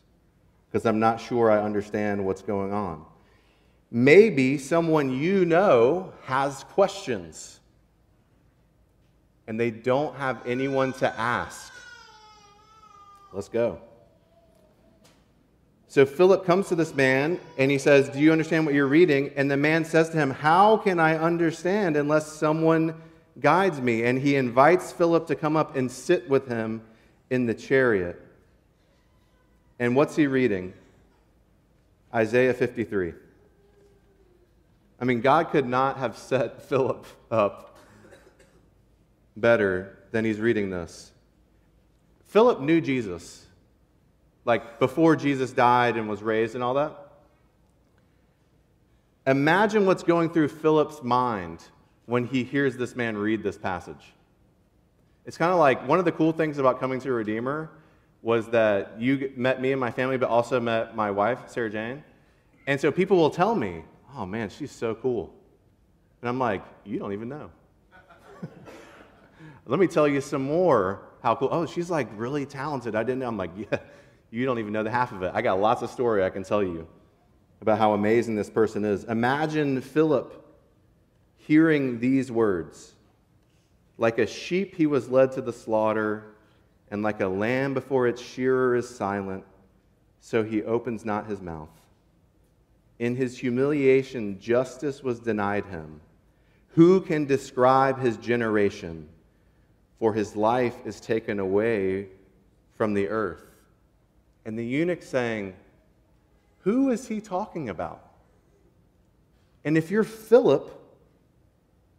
because 0.71 0.87
I'm 0.87 0.99
not 0.99 1.21
sure 1.21 1.51
I 1.51 1.63
understand 1.63 2.25
what's 2.25 2.43
going 2.43 2.73
on. 2.73 3.05
Maybe 3.91 4.59
someone 4.59 5.11
you 5.11 5.45
know 5.45 6.13
has 6.25 6.65
questions 6.65 7.61
and 9.47 9.61
they 9.61 9.71
don't 9.71 10.17
have 10.17 10.45
anyone 10.47 10.93
to 10.95 11.21
ask. 11.21 11.73
Let's 13.33 13.49
go. 13.49 13.79
So 15.87 16.05
Philip 16.05 16.45
comes 16.45 16.69
to 16.71 16.75
this 16.75 16.93
man 16.93 17.39
and 17.57 17.71
he 17.71 17.79
says, 17.79 18.09
Do 18.09 18.19
you 18.19 18.33
understand 18.33 18.67
what 18.67 18.75
you're 18.75 18.89
reading? 18.89 19.31
And 19.37 19.49
the 19.49 19.57
man 19.57 19.85
says 19.85 20.11
to 20.11 20.17
him, 20.17 20.31
How 20.31 20.77
can 20.77 20.99
I 20.99 21.17
understand 21.17 21.97
unless 21.97 22.27
someone 22.27 22.95
guides 23.41 23.81
me. 23.81 24.05
And 24.05 24.19
he 24.19 24.37
invites 24.37 24.93
Philip 24.93 25.27
to 25.29 25.35
come 25.35 25.57
up 25.57 25.77
and 25.77 25.91
sit 25.91 26.29
with 26.29 26.49
him 26.49 26.83
in 27.31 27.47
the 27.47 27.55
chariot. 27.55 28.21
And 29.79 29.97
what's 29.97 30.17
he 30.17 30.27
reading? 30.27 30.73
Isaiah 32.15 32.55
53. 32.55 33.15
I 35.01 35.05
mean, 35.05 35.21
God 35.21 35.51
could 35.51 35.67
not 35.67 35.99
have 35.99 36.17
set 36.17 36.63
Philip 36.69 37.07
up 37.31 37.77
better 39.37 39.99
than 40.13 40.25
he's 40.25 40.39
reading 40.39 40.71
this. 40.71 41.11
Philip 42.27 42.61
knew 42.61 42.81
Jesus, 42.81 43.45
like 44.45 44.79
before 44.79 45.17
Jesus 45.17 45.53
died 45.53 45.97
and 45.97 46.09
was 46.09 46.23
raised 46.23 46.55
and 46.55 46.63
all 46.63 46.75
that. 46.75 46.97
Imagine 49.27 49.87
what's 49.87 50.03
going 50.03 50.31
through 50.31 50.49
Philip's 50.49 51.03
mind 51.03 51.65
when 52.07 52.27
he 52.27 52.45
hears 52.45 52.77
this 52.77 52.95
man 52.95 53.17
read 53.17 53.43
this 53.43 53.57
passage. 53.57 54.13
It's 55.25 55.39
kind 55.39 55.53
of 55.53 55.59
like 55.59 55.87
one 55.89 55.99
of 55.99 56.05
the 56.05 56.13
cool 56.13 56.33
things 56.33 56.59
about 56.59 56.81
coming 56.81 57.01
to 57.01 57.09
a 57.09 57.13
Redeemer 57.13 57.71
was 58.21 58.49
that 58.49 58.99
you 58.99 59.33
met 59.37 59.61
me 59.61 59.73
and 59.73 59.81
my 59.81 59.91
family, 59.91 60.17
but 60.17 60.29
also 60.29 60.61
met 60.61 60.97
my 60.97 61.11
wife, 61.11 61.41
Sarah 61.47 61.71
Jane. 61.71 62.03
And 62.67 62.81
so 62.81 62.91
people 62.91 63.17
will 63.17 63.31
tell 63.31 63.55
me, 63.55 63.85
oh 64.17 64.27
man, 64.27 64.49
she's 64.49 64.71
so 64.71 64.95
cool. 64.95 65.35
And 66.21 66.29
I'm 66.29 66.39
like, 66.39 66.63
you 66.85 66.99
don't 66.99 67.13
even 67.13 67.29
know. 67.29 67.51
Let 69.67 69.79
me 69.79 69.87
tell 69.87 70.09
you 70.09 70.21
some 70.21 70.43
more 70.43 71.03
how 71.23 71.35
cool. 71.35 71.49
Oh, 71.51 71.67
she's 71.67 71.91
like 71.91 72.09
really 72.17 72.47
talented. 72.47 72.95
I 72.95 73.03
didn't 73.03 73.21
know. 73.21 73.29
I'm 73.29 73.37
like, 73.37 73.51
yeah, 73.57 73.79
you 74.31 74.45
don't 74.47 74.59
even 74.59 74.73
know 74.73 74.83
the 74.83 74.91
half 74.91 75.13
of 75.13 75.23
it. 75.23 75.33
I 75.35 75.43
got 75.43 75.61
lots 75.61 75.83
of 75.83 75.91
story 75.91 76.25
I 76.25 76.31
can 76.31 76.45
tell 76.45 76.63
you 76.63 76.87
about 77.61 77.79
how 77.79 77.93
amazing 77.93 78.37
this 78.37 78.51
person 78.51 78.85
is. 78.85 79.05
Imagine 79.05 79.81
Philip 79.81 80.44
hearing 81.47 82.01
these 82.01 82.31
words 82.31 82.93
Like 83.97 84.19
a 84.19 84.27
sheep, 84.27 84.75
he 84.75 84.87
was 84.87 85.09
led 85.09 85.33
to 85.33 85.41
the 85.41 85.53
slaughter, 85.53 86.25
and 86.91 87.03
like 87.03 87.21
a 87.21 87.29
lamb 87.29 87.75
before 87.75 88.09
its 88.09 88.21
shearer 88.21 88.75
is 88.75 88.89
silent, 88.89 89.45
so 90.21 90.43
he 90.43 90.63
opens 90.63 91.05
not 91.05 91.27
his 91.27 91.41
mouth. 91.41 91.69
In 92.99 93.15
his 93.15 93.39
humiliation, 93.39 94.41
justice 94.41 95.03
was 95.03 95.21
denied 95.21 95.67
him. 95.67 96.01
Who 96.71 97.01
can 97.01 97.25
describe 97.25 98.01
his 98.01 98.17
generation? 98.17 99.09
For 100.01 100.13
his 100.13 100.35
life 100.35 100.77
is 100.85 101.01
taken 101.01 101.39
away 101.39 102.09
from 102.77 102.95
the 102.95 103.09
earth. 103.09 103.45
And 104.45 104.59
the 104.59 104.67
eunuch 104.67 105.03
saying, 105.03 105.55
Who 106.61 106.91
is 106.91 107.07
he 107.07 107.21
talking 107.21 107.69
about? 107.69 108.05
And 109.65 109.79
if 109.79 109.91
you're 109.91 110.05
Philip, 110.05 110.84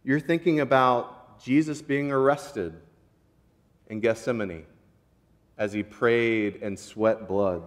you're 0.06 0.20
thinking 0.20 0.60
about 0.60 1.42
Jesus 1.42 1.82
being 1.82 2.12
arrested 2.12 2.72
in 3.88 3.98
Gethsemane 3.98 4.64
as 5.58 5.72
he 5.72 5.82
prayed 5.82 6.60
and 6.62 6.78
sweat 6.78 7.26
blood. 7.26 7.64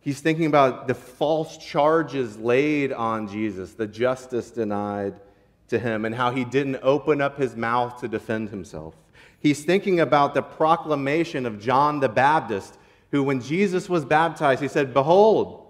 He's 0.00 0.18
thinking 0.18 0.46
about 0.46 0.88
the 0.88 0.94
false 0.94 1.56
charges 1.56 2.36
laid 2.36 2.92
on 2.92 3.28
Jesus, 3.28 3.74
the 3.74 3.86
justice 3.86 4.50
denied 4.50 5.20
to 5.68 5.78
him, 5.78 6.04
and 6.04 6.12
how 6.12 6.32
he 6.32 6.44
didn't 6.44 6.80
open 6.82 7.20
up 7.20 7.38
his 7.38 7.54
mouth 7.54 8.00
to 8.00 8.08
defend 8.08 8.48
himself. 8.48 8.96
He's 9.38 9.64
thinking 9.64 10.00
about 10.00 10.34
the 10.34 10.42
proclamation 10.42 11.46
of 11.46 11.60
John 11.60 12.00
the 12.00 12.08
Baptist, 12.08 12.76
who, 13.12 13.22
when 13.22 13.40
Jesus 13.40 13.88
was 13.88 14.04
baptized, 14.04 14.60
he 14.60 14.66
said, 14.66 14.92
Behold, 14.92 15.64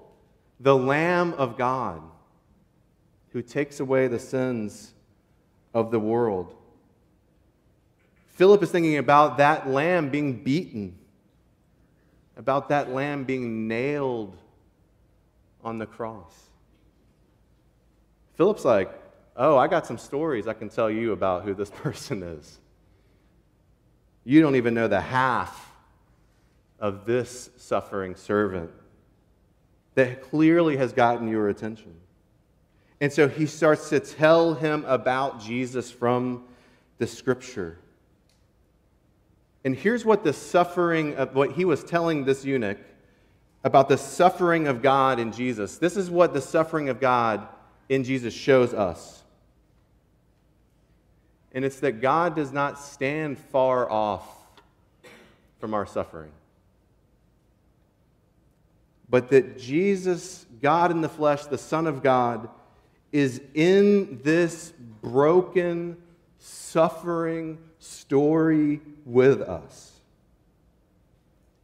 the 0.59 0.75
Lamb 0.75 1.35
of 1.35 1.59
God 1.59 2.01
who 3.33 3.43
takes 3.43 3.79
away 3.79 4.09
the 4.09 4.19
sins 4.19 4.94
of 5.75 5.91
the 5.91 5.99
world. 5.99 6.55
Philip 8.29 8.63
is 8.63 8.71
thinking 8.71 8.97
about 8.97 9.39
that 9.39 9.69
lamb 9.69 10.09
being 10.11 10.43
beaten, 10.43 10.97
about 12.37 12.69
that 12.71 12.91
lamb 12.91 13.25
being 13.25 13.69
nailed 13.69 14.37
on 15.63 15.79
the 15.79 15.87
cross. 15.87 16.35
Philip's 18.35 18.65
like, 18.65 18.91
Oh, 19.37 19.57
I 19.57 19.67
got 19.67 19.85
some 19.85 19.99
stories 19.99 20.47
I 20.47 20.53
can 20.53 20.69
tell 20.69 20.89
you 20.89 21.13
about 21.13 21.43
who 21.43 21.55
this 21.55 21.71
person 21.75 22.23
is. 22.23 22.61
You 24.25 24.41
don't 24.41 24.57
even 24.57 24.75
know 24.75 24.89
the 24.89 25.01
half 25.01 25.73
of 26.79 27.05
this 27.05 27.51
suffering 27.57 28.15
servant 28.15 28.71
that 29.95 30.23
clearly 30.23 30.77
has 30.77 30.93
gotten 30.93 31.29
your 31.29 31.49
attention. 31.49 31.95
And 33.05 33.13
so 33.13 33.29
he 33.29 33.45
starts 33.45 33.91
to 33.91 34.01
tell 34.01 34.55
him 34.55 34.83
about 34.87 35.39
Jesus 35.39 35.91
from 35.91 36.43
the 36.97 37.07
scripture. 37.07 37.77
And 39.63 39.77
here's 39.77 40.07
what 40.07 40.25
the 40.25 40.33
suffering 40.33 41.15
of 41.17 41.35
what 41.35 41.53
he 41.53 41.67
was 41.67 41.85
telling 41.85 42.25
this 42.25 42.47
eunuch 42.47 42.79
about 43.63 43.91
the 43.91 43.99
suffering 43.99 44.69
of 44.69 44.81
God 44.81 45.21
in 45.21 45.33
Jesus. 45.33 45.77
This 45.77 45.99
is 45.99 46.11
what 46.11 46.33
the 46.33 46.41
suffering 46.41 46.89
of 46.89 46.99
God 46.99 47.47
in 47.91 48.05
Jesus 48.05 48.33
shows 48.33 48.73
us. 48.73 49.23
And 51.53 51.63
it's 51.63 51.81
that 51.81 52.01
God 52.01 52.35
does 52.35 52.53
not 52.53 52.81
stand 52.81 53.37
far 53.37 53.91
off 53.91 54.27
from 55.59 55.75
our 55.75 55.85
suffering, 55.85 56.33
but 59.11 59.29
that 59.29 59.59
Jesus, 59.59 60.47
God 60.63 60.91
in 60.91 61.03
the 61.03 61.09
flesh, 61.11 61.45
the 61.45 61.59
Son 61.59 61.87
of 61.87 62.03
God, 62.03 62.49
is 63.15 63.41
in 63.55 64.19
this 64.25 64.73
broken, 65.01 65.97
suffering 66.41 67.57
story 67.79 68.81
with 69.07 69.41
us. 69.41 69.93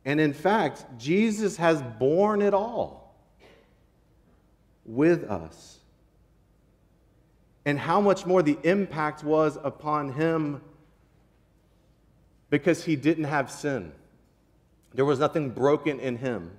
And 0.04 0.20
in 0.20 0.32
fact, 0.32 0.84
Jesus 0.96 1.56
has 1.56 1.82
borne 1.98 2.40
it 2.40 2.54
all 2.54 3.16
with 4.86 5.24
us. 5.24 5.80
And 7.64 7.80
how 7.80 8.00
much 8.00 8.24
more 8.24 8.44
the 8.44 8.56
impact 8.62 9.24
was 9.24 9.58
upon 9.64 10.12
him 10.12 10.62
because 12.48 12.84
he 12.84 12.94
didn't 12.94 13.24
have 13.24 13.50
sin. 13.50 13.90
There 14.94 15.04
was 15.04 15.18
nothing 15.18 15.50
broken 15.50 15.98
in 15.98 16.16
him. 16.16 16.52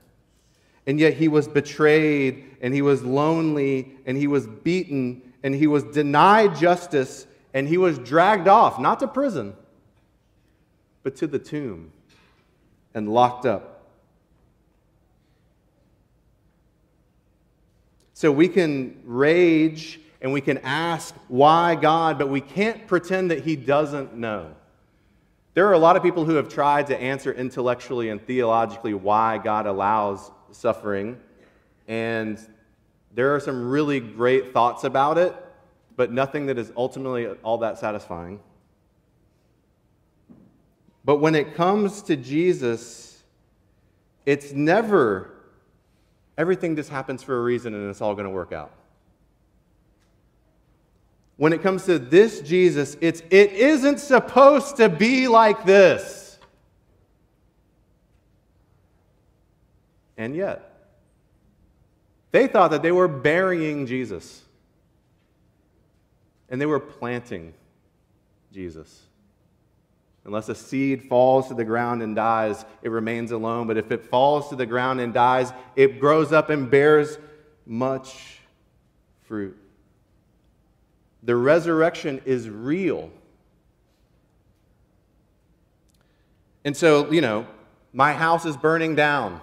And 0.88 1.00
yet 1.00 1.13
he 1.13 1.28
was 1.28 1.48
betrayed, 1.48 2.58
and 2.62 2.74
he 2.74 2.82
was 2.82 3.04
lonely, 3.04 3.94
and 4.06 4.17
he 4.17 4.28
was 4.28 4.48
beaten, 4.48 5.22
and 5.44 5.54
he 5.54 5.67
was 5.67 5.84
denied 5.84 6.56
justice, 6.56 7.28
and 7.54 7.67
he 7.67 7.78
was 7.78 8.00
dragged 8.00 8.48
off, 8.48 8.80
not 8.80 9.00
to 9.00 9.08
prison, 9.08 9.56
but 11.04 11.15
to 11.17 11.28
the 11.28 11.39
tomb 11.39 11.91
and 12.94 13.10
locked 13.10 13.46
up. 13.46 13.72
So 18.13 18.32
we 18.32 18.48
can 18.48 19.02
rage 19.04 20.00
and 20.22 20.32
we 20.32 20.41
can 20.41 20.60
ask 20.60 21.15
why 21.28 21.74
God, 21.74 22.20
but 22.20 22.30
we 22.30 22.41
can't 22.41 22.86
pretend 22.86 23.32
that 23.32 23.44
He 23.44 23.56
doesn't 23.56 24.15
know. 24.15 24.54
There 25.56 25.67
are 25.67 25.74
a 25.74 25.80
lot 25.80 25.96
of 25.96 26.04
people 26.04 26.24
who 26.24 26.36
have 26.36 26.48
tried 26.48 26.88
to 26.88 27.02
answer 27.02 27.34
intellectually 27.34 28.10
and 28.10 28.22
theologically 28.22 28.94
why 28.94 29.39
God 29.39 29.65
allows 29.65 30.30
suffering. 30.52 31.20
And 31.88 32.40
there 33.14 33.36
are 33.36 33.40
some 33.40 33.70
really 33.70 34.00
great 34.00 34.54
thoughts 34.54 34.84
about 34.84 35.18
it, 35.18 35.36
but 35.96 36.12
nothing 36.12 36.46
that 36.48 36.58
is 36.58 36.72
ultimately 36.78 37.28
all 37.44 37.58
that 37.60 37.78
satisfying. 37.78 38.40
But 41.04 41.18
when 41.18 41.36
it 41.36 41.56
comes 41.56 42.02
to 42.04 42.16
Jesus, 42.16 43.24
it's 44.26 44.52
never 44.54 45.32
everything 46.38 46.76
just 46.76 46.90
happens 46.90 47.22
for 47.22 47.38
a 47.38 47.42
reason 47.42 47.74
and 47.74 47.90
it's 47.90 48.02
all 48.02 48.14
going 48.14 48.26
to 48.26 48.32
work 48.32 48.52
out. 48.52 48.72
When 51.38 51.54
it 51.54 51.62
comes 51.62 51.86
to 51.86 51.98
this 52.00 52.42
Jesus, 52.42 52.98
it's 53.02 53.22
it 53.30 53.52
isn't 53.54 54.00
supposed 54.00 54.78
to 54.78 54.90
be 54.90 55.28
like 55.28 55.66
this. 55.66 56.31
And 60.22 60.36
yet, 60.36 60.72
they 62.30 62.46
thought 62.46 62.70
that 62.70 62.84
they 62.84 62.92
were 62.92 63.08
burying 63.08 63.88
Jesus. 63.88 64.44
And 66.48 66.62
they 66.62 66.68
were 66.68 66.80
planting 66.80 67.56
Jesus. 68.54 69.02
Unless 70.24 70.48
a 70.50 70.54
seed 70.54 71.06
falls 71.10 71.48
to 71.48 71.56
the 71.56 71.66
ground 71.66 72.04
and 72.04 72.16
dies, 72.16 72.66
it 72.84 72.90
remains 72.90 73.32
alone. 73.32 73.66
But 73.66 73.78
if 73.78 73.92
it 73.92 74.06
falls 74.06 74.50
to 74.50 74.56
the 74.56 74.68
ground 74.68 75.00
and 75.00 75.12
dies, 75.12 75.52
it 75.76 76.00
grows 76.00 76.32
up 76.32 76.52
and 76.52 76.70
bears 76.70 77.18
much 77.66 78.42
fruit. 79.24 79.58
The 81.24 81.36
resurrection 81.36 82.22
is 82.26 82.48
real. 82.48 83.10
And 86.64 86.78
so, 86.78 87.12
you 87.12 87.22
know, 87.22 87.48
my 87.92 88.14
house 88.14 88.46
is 88.46 88.56
burning 88.56 88.94
down. 88.94 89.42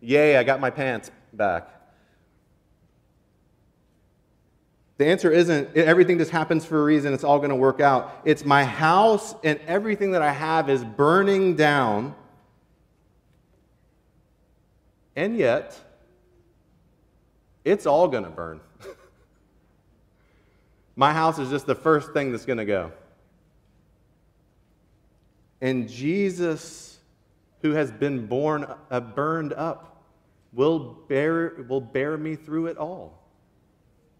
Yay, 0.00 0.36
I 0.36 0.42
got 0.42 0.60
my 0.60 0.70
pants 0.70 1.10
back. 1.32 1.68
The 5.00 5.06
answer 5.06 5.30
isn't 5.30 5.74
everything 5.76 6.18
just 6.18 6.30
happens 6.30 6.66
for 6.66 6.78
a 6.78 6.84
reason, 6.84 7.14
it's 7.14 7.24
all 7.24 7.38
going 7.38 7.48
to 7.48 7.56
work 7.56 7.80
out. 7.80 8.20
It's 8.26 8.44
my 8.44 8.64
house 8.64 9.34
and 9.42 9.58
everything 9.66 10.12
that 10.12 10.20
I 10.20 10.30
have 10.30 10.68
is 10.68 10.84
burning 10.84 11.56
down. 11.56 12.14
And 15.16 15.38
yet, 15.38 15.78
it's 17.64 17.86
all 17.86 18.08
going 18.08 18.24
to 18.24 18.30
burn. 18.30 18.60
my 20.96 21.14
house 21.14 21.38
is 21.38 21.48
just 21.48 21.64
the 21.64 21.74
first 21.74 22.12
thing 22.12 22.30
that's 22.30 22.44
going 22.44 22.58
to 22.58 22.66
go. 22.66 22.92
And 25.62 25.88
Jesus, 25.88 26.98
who 27.62 27.72
has 27.72 27.90
been 27.90 28.26
born, 28.26 28.66
uh, 28.90 29.00
burned 29.00 29.54
up, 29.54 29.89
will 30.52 30.78
bear, 31.08 31.64
will 31.68 31.80
bear 31.80 32.16
me 32.16 32.36
through 32.36 32.66
it 32.66 32.76
all. 32.76 33.18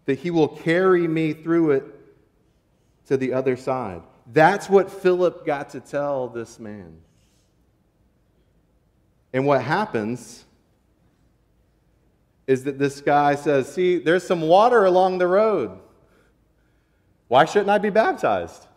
That 0.05 0.19
he 0.19 0.31
will 0.31 0.47
carry 0.47 1.07
me 1.07 1.33
through 1.33 1.71
it 1.71 1.83
to 3.07 3.17
the 3.17 3.33
other 3.33 3.55
side. 3.55 4.01
That's 4.31 4.69
what 4.69 4.91
Philip 4.91 5.45
got 5.45 5.71
to 5.71 5.79
tell 5.79 6.27
this 6.29 6.59
man. 6.59 6.97
And 9.33 9.45
what 9.45 9.61
happens 9.61 10.45
is 12.47 12.63
that 12.65 12.77
this 12.79 13.01
guy 13.01 13.35
says, 13.35 13.71
See, 13.71 13.97
there's 13.97 14.25
some 14.25 14.41
water 14.41 14.85
along 14.85 15.17
the 15.17 15.27
road. 15.27 15.79
Why 17.27 17.45
shouldn't 17.45 17.69
I 17.69 17.77
be 17.77 17.89
baptized? 17.89 18.67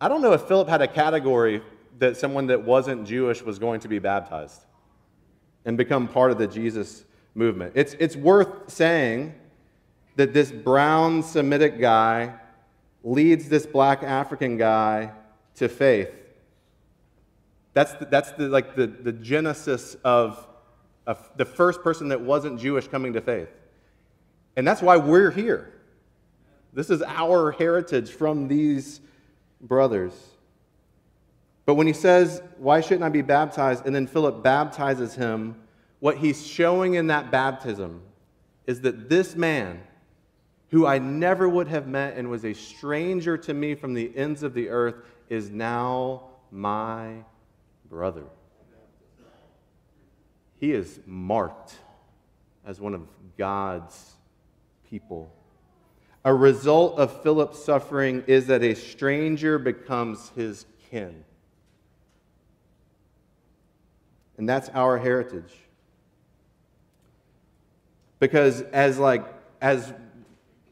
I 0.00 0.08
don't 0.08 0.22
know 0.22 0.32
if 0.32 0.42
Philip 0.42 0.68
had 0.68 0.82
a 0.82 0.88
category 0.88 1.62
that 1.98 2.16
someone 2.16 2.46
that 2.48 2.62
wasn't 2.62 3.06
Jewish 3.06 3.42
was 3.42 3.58
going 3.58 3.80
to 3.80 3.88
be 3.88 3.98
baptized 3.98 4.64
and 5.64 5.76
become 5.76 6.08
part 6.08 6.30
of 6.30 6.38
the 6.38 6.46
Jesus 6.46 7.04
movement. 7.34 7.72
It's, 7.74 7.94
it's 7.98 8.16
worth 8.16 8.70
saying 8.70 9.34
that 10.16 10.32
this 10.32 10.52
brown 10.52 11.22
Semitic 11.22 11.80
guy 11.80 12.34
leads 13.02 13.48
this 13.48 13.66
black 13.66 14.02
African 14.02 14.56
guy 14.56 15.12
to 15.56 15.68
faith. 15.68 16.10
That's 17.72 17.92
the, 17.94 18.04
that's 18.06 18.32
the, 18.32 18.48
like 18.48 18.76
the, 18.76 18.86
the 18.86 19.12
genesis 19.12 19.96
of, 20.04 20.46
of 21.06 21.30
the 21.36 21.44
first 21.44 21.82
person 21.82 22.08
that 22.08 22.20
wasn't 22.20 22.60
Jewish 22.60 22.88
coming 22.88 23.12
to 23.14 23.20
faith. 23.20 23.48
And 24.56 24.66
that's 24.66 24.80
why 24.80 24.96
we're 24.96 25.32
here. 25.32 25.72
This 26.72 26.90
is 26.90 27.02
our 27.02 27.52
heritage 27.52 28.10
from 28.10 28.48
these 28.48 29.00
brothers. 29.60 30.12
But 31.66 31.74
when 31.74 31.86
he 31.86 31.92
says, 31.92 32.42
Why 32.58 32.80
shouldn't 32.80 33.04
I 33.04 33.08
be 33.08 33.22
baptized? 33.22 33.86
and 33.86 33.94
then 33.94 34.06
Philip 34.06 34.42
baptizes 34.42 35.14
him, 35.14 35.56
what 36.00 36.18
he's 36.18 36.46
showing 36.46 36.94
in 36.94 37.06
that 37.06 37.30
baptism 37.30 38.02
is 38.66 38.82
that 38.82 39.08
this 39.08 39.34
man, 39.36 39.80
who 40.70 40.86
I 40.86 40.98
never 40.98 41.48
would 41.48 41.68
have 41.68 41.86
met 41.86 42.16
and 42.16 42.30
was 42.30 42.44
a 42.44 42.52
stranger 42.52 43.38
to 43.38 43.54
me 43.54 43.74
from 43.74 43.94
the 43.94 44.14
ends 44.16 44.42
of 44.42 44.54
the 44.54 44.68
earth, 44.68 44.96
is 45.28 45.50
now 45.50 46.24
my 46.50 47.24
brother. 47.88 48.24
He 50.60 50.72
is 50.72 51.00
marked 51.06 51.74
as 52.66 52.80
one 52.80 52.94
of 52.94 53.06
God's 53.36 54.14
people. 54.88 55.30
A 56.24 56.32
result 56.32 56.98
of 56.98 57.22
Philip's 57.22 57.62
suffering 57.62 58.24
is 58.26 58.46
that 58.46 58.62
a 58.62 58.74
stranger 58.74 59.58
becomes 59.58 60.30
his 60.30 60.66
kin. 60.90 61.24
And 64.38 64.48
that's 64.48 64.68
our 64.70 64.98
heritage. 64.98 65.52
Because 68.18 68.62
as 68.62 68.98
like 68.98 69.24
as 69.60 69.92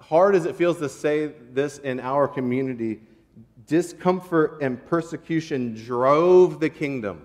hard 0.01 0.35
as 0.35 0.44
it 0.44 0.57
feels 0.57 0.79
to 0.79 0.88
say 0.88 1.33
this 1.53 1.79
in 1.79 2.01
our 2.01 2.29
community, 2.29 3.01
discomfort 3.66 4.59
and 4.61 4.85
persecution 4.87 5.75
drove 5.75 6.61
the 6.61 6.68
kingdom. 6.68 7.22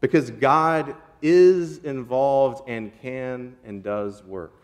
Because 0.00 0.30
God 0.30 0.94
is 1.22 1.78
involved 1.78 2.68
and 2.68 2.92
can 3.00 3.56
and 3.64 3.82
does 3.82 4.22
work. 4.24 4.54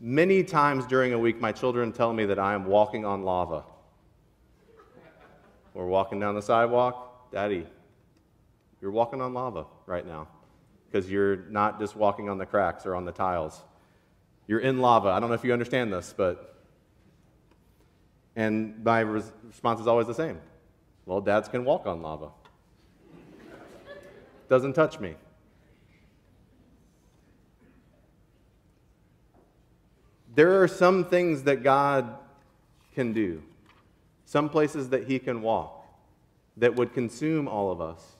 Many 0.00 0.42
times 0.42 0.86
during 0.86 1.12
a 1.12 1.18
week, 1.18 1.40
my 1.40 1.52
children 1.52 1.92
tell 1.92 2.12
me 2.12 2.24
that 2.24 2.38
I 2.38 2.54
am 2.54 2.64
walking 2.64 3.04
on 3.04 3.22
lava. 3.22 3.64
We're 5.74 5.86
walking 5.86 6.18
down 6.18 6.34
the 6.34 6.42
sidewalk. 6.42 7.09
Daddy, 7.32 7.66
you're 8.80 8.90
walking 8.90 9.20
on 9.20 9.34
lava 9.34 9.66
right 9.86 10.06
now 10.06 10.28
because 10.86 11.10
you're 11.10 11.36
not 11.36 11.78
just 11.78 11.94
walking 11.94 12.28
on 12.28 12.38
the 12.38 12.46
cracks 12.46 12.86
or 12.86 12.94
on 12.94 13.04
the 13.04 13.12
tiles. 13.12 13.62
You're 14.48 14.60
in 14.60 14.80
lava. 14.80 15.10
I 15.10 15.20
don't 15.20 15.28
know 15.28 15.34
if 15.34 15.44
you 15.44 15.52
understand 15.52 15.92
this, 15.92 16.12
but. 16.16 16.46
And 18.36 18.82
my 18.84 19.00
response 19.00 19.80
is 19.80 19.86
always 19.86 20.06
the 20.06 20.14
same 20.14 20.40
well, 21.06 21.20
dads 21.20 21.48
can 21.48 21.64
walk 21.64 21.86
on 21.86 22.02
lava. 22.02 22.28
Doesn't 24.48 24.74
touch 24.74 25.00
me. 25.00 25.14
There 30.34 30.62
are 30.62 30.68
some 30.68 31.04
things 31.04 31.42
that 31.44 31.64
God 31.64 32.16
can 32.94 33.12
do, 33.12 33.42
some 34.24 34.48
places 34.48 34.88
that 34.90 35.08
He 35.08 35.18
can 35.18 35.42
walk 35.42 35.79
that 36.60 36.76
would 36.76 36.94
consume 36.94 37.48
all 37.48 37.72
of 37.72 37.80
us. 37.80 38.16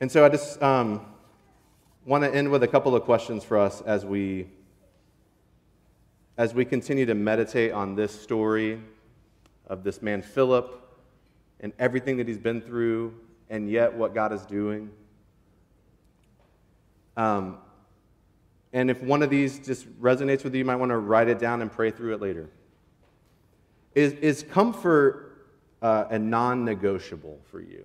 And 0.00 0.10
so 0.10 0.24
I 0.24 0.30
just 0.30 0.60
um, 0.62 1.06
want 2.04 2.24
to 2.24 2.34
end 2.34 2.50
with 2.50 2.62
a 2.62 2.68
couple 2.68 2.96
of 2.96 3.04
questions 3.04 3.44
for 3.44 3.58
us 3.58 3.80
as 3.82 4.04
we 4.04 4.48
as 6.38 6.54
we 6.54 6.64
continue 6.64 7.04
to 7.04 7.14
meditate 7.14 7.70
on 7.70 7.94
this 7.94 8.18
story 8.18 8.80
of 9.66 9.84
this 9.84 10.00
man 10.00 10.22
Philip 10.22 10.74
and 11.60 11.70
everything 11.78 12.16
that 12.16 12.26
he's 12.26 12.38
been 12.38 12.62
through 12.62 13.14
and 13.50 13.70
yet 13.70 13.92
what 13.92 14.14
God 14.14 14.32
is 14.32 14.46
doing. 14.46 14.90
Um, 17.18 17.58
and 18.72 18.90
if 18.90 19.02
one 19.02 19.22
of 19.22 19.28
these 19.28 19.58
just 19.58 19.86
resonates 20.00 20.42
with 20.42 20.54
you, 20.54 20.60
you 20.60 20.64
might 20.64 20.76
want 20.76 20.90
to 20.90 20.96
write 20.96 21.28
it 21.28 21.38
down 21.38 21.60
and 21.60 21.70
pray 21.70 21.90
through 21.90 22.14
it 22.14 22.22
later. 22.22 22.48
Is, 23.94 24.14
is 24.14 24.42
comfort 24.42 25.29
uh, 25.82 26.06
non 26.18 26.64
negotiable 26.64 27.38
for 27.50 27.60
you? 27.60 27.84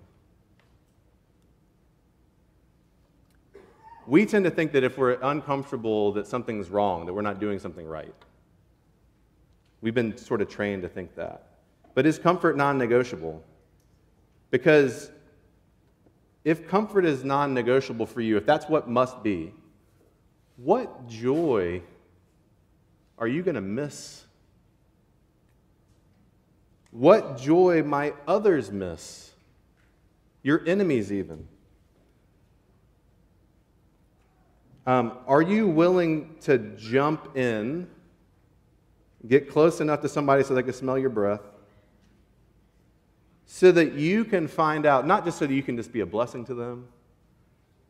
We 4.07 4.25
tend 4.25 4.45
to 4.45 4.51
think 4.51 4.71
that 4.73 4.83
if 4.83 4.97
we're 4.97 5.17
uncomfortable, 5.21 6.11
that 6.13 6.27
something's 6.27 6.69
wrong, 6.69 7.05
that 7.05 7.13
we're 7.13 7.21
not 7.23 7.39
doing 7.39 7.57
something 7.57 7.87
right. 7.87 8.13
We've 9.81 9.95
been 9.95 10.15
sort 10.17 10.41
of 10.41 10.49
trained 10.49 10.83
to 10.83 10.89
think 10.89 11.15
that. 11.15 11.47
But 11.95 12.05
is 12.05 12.19
comfort 12.19 12.57
non 12.57 12.77
negotiable? 12.77 13.43
Because 14.51 15.09
if 16.43 16.67
comfort 16.67 17.05
is 17.05 17.23
non 17.23 17.53
negotiable 17.53 18.05
for 18.05 18.21
you, 18.21 18.37
if 18.37 18.45
that's 18.45 18.67
what 18.67 18.87
must 18.87 19.23
be, 19.23 19.53
what 20.57 21.07
joy 21.07 21.81
are 23.17 23.27
you 23.27 23.41
going 23.41 23.55
to 23.55 23.61
miss? 23.61 24.24
What 26.95 27.37
joy 27.37 27.83
might 27.83 28.15
others 28.25 28.71
miss? 28.71 29.31
Your 30.43 30.65
enemies, 30.65 31.11
even. 31.11 31.45
Um, 34.85 35.17
are 35.27 35.41
you 35.41 35.67
willing 35.67 36.37
to 36.43 36.57
jump 36.57 37.35
in, 37.35 37.89
get 39.27 39.49
close 39.49 39.81
enough 39.81 40.03
to 40.03 40.07
somebody 40.07 40.43
so 40.43 40.55
they 40.55 40.63
can 40.63 40.71
smell 40.71 40.97
your 40.97 41.09
breath, 41.09 41.41
so 43.45 43.73
that 43.73 43.95
you 43.95 44.23
can 44.23 44.47
find 44.47 44.85
out, 44.85 45.05
not 45.05 45.25
just 45.25 45.39
so 45.39 45.47
that 45.47 45.53
you 45.53 45.63
can 45.63 45.75
just 45.75 45.91
be 45.91 45.99
a 45.99 46.05
blessing 46.05 46.45
to 46.45 46.53
them, 46.53 46.87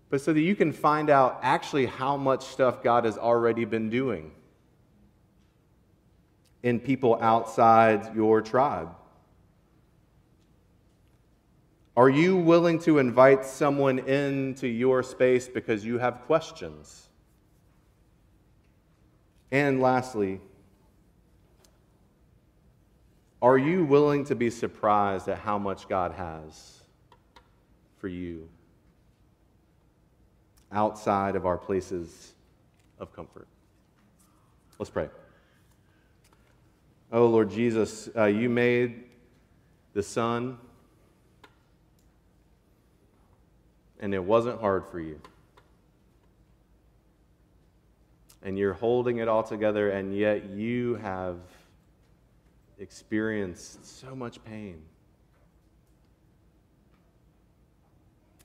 but 0.09 0.19
so 0.19 0.33
that 0.33 0.41
you 0.41 0.55
can 0.55 0.73
find 0.73 1.11
out 1.11 1.39
actually 1.43 1.85
how 1.85 2.17
much 2.17 2.43
stuff 2.45 2.81
God 2.81 3.05
has 3.05 3.19
already 3.19 3.65
been 3.65 3.91
doing 3.91 4.31
in 6.65 6.79
people 6.79 7.15
outside 7.21 8.15
your 8.15 8.41
tribe? 8.41 8.89
Are 11.95 12.09
you 12.09 12.35
willing 12.35 12.79
to 12.79 12.97
invite 12.97 13.45
someone 13.45 13.99
into 13.99 14.67
your 14.67 15.03
space 15.03 15.47
because 15.47 15.85
you 15.85 15.99
have 15.99 16.23
questions? 16.23 17.07
And 19.51 19.79
lastly, 19.79 20.41
are 23.43 23.59
you 23.59 23.85
willing 23.85 24.25
to 24.25 24.35
be 24.35 24.49
surprised 24.49 25.27
at 25.27 25.37
how 25.37 25.59
much 25.59 25.87
God 25.87 26.13
has 26.13 26.81
for 27.99 28.07
you 28.07 28.49
outside 30.71 31.35
of 31.35 31.45
our 31.45 31.59
places 31.59 32.33
of 32.97 33.15
comfort? 33.15 33.47
Let's 34.79 34.89
pray. 34.89 35.09
Oh, 37.11 37.27
Lord 37.27 37.51
Jesus, 37.51 38.09
uh, 38.15 38.25
you 38.25 38.49
made 38.49 39.03
the 39.93 40.01
sun, 40.01 40.57
and 43.99 44.13
it 44.13 44.23
wasn't 44.23 44.59
hard 44.59 44.85
for 44.87 44.99
you. 44.99 45.19
And 48.43 48.57
you're 48.57 48.73
holding 48.73 49.17
it 49.17 49.27
all 49.27 49.43
together, 49.43 49.91
and 49.91 50.15
yet 50.15 50.49
you 50.49 50.95
have 50.95 51.37
experienced 52.79 53.99
so 53.99 54.15
much 54.15 54.43
pain. 54.43 54.81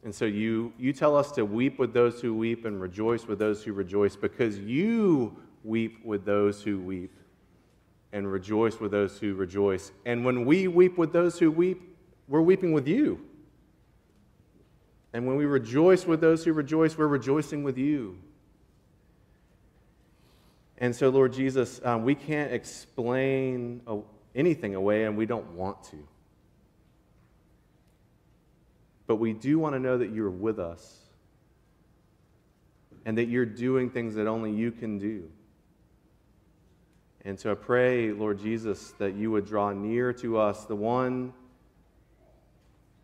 And 0.05 0.15
so 0.15 0.25
you, 0.25 0.73
you 0.79 0.93
tell 0.93 1.17
us 1.17 1.33
to 1.33 1.45
weep 1.45 1.79
with 1.79 1.93
those 1.93 2.21
who 2.21 2.35
weep 2.35 2.65
and 2.65 2.81
rejoice 2.81 3.27
with 3.27 3.39
those 3.39 3.63
who 3.63 3.73
rejoice 3.73 4.17
because 4.17 4.59
you 4.59 5.37
weep 5.63 6.05
with 6.05 6.25
those 6.25 6.63
who 6.63 6.79
weep 6.79 7.13
and 8.13 8.31
rejoice 8.31 8.81
with 8.81 8.91
those 8.91 9.19
who 9.19 9.35
rejoice. 9.35 9.93
And 10.05 10.25
when 10.25 10.45
we 10.45 10.69
weep 10.69 10.99
with 10.99 11.13
those 11.13 11.39
who 11.39 11.51
weep, 11.51 11.97
we're 12.29 12.41
weeping 12.41 12.73
with 12.73 12.89
you. 12.89 13.21
And 15.13 15.27
when 15.27 15.37
we 15.37 15.45
rejoice 15.45 16.07
with 16.07 16.21
those 16.21 16.45
who 16.45 16.53
rejoice, 16.53 16.97
we're 16.97 17.07
rejoicing 17.07 17.63
with 17.63 17.79
you. 17.79 18.19
And 20.79 20.95
so, 20.95 21.11
Lord 21.11 21.33
Jesus, 21.33 21.81
um, 21.85 22.05
we 22.05 22.15
can't 22.15 22.53
explain 22.53 23.83
anything 24.35 24.75
away, 24.75 25.05
and 25.05 25.17
we 25.17 25.27
don't 25.27 25.51
want 25.53 25.83
to. 25.85 25.97
But 29.07 29.17
we 29.17 29.33
do 29.33 29.59
want 29.59 29.75
to 29.75 29.79
know 29.79 29.99
that 29.99 30.11
you're 30.11 30.31
with 30.31 30.59
us 30.59 30.97
and 33.05 33.19
that 33.19 33.27
you're 33.27 33.45
doing 33.45 33.91
things 33.91 34.15
that 34.15 34.27
only 34.27 34.53
you 34.53 34.71
can 34.71 34.99
do. 34.99 35.29
And 37.25 37.39
so 37.39 37.53
I 37.53 37.55
pray, 37.55 38.13
Lord 38.13 38.39
Jesus, 38.39 38.93
that 38.99 39.15
you 39.15 39.31
would 39.31 39.47
draw 39.47 39.73
near 39.73 40.13
to 40.15 40.39
us, 40.39 40.65
the 40.65 40.77
one 40.77 41.35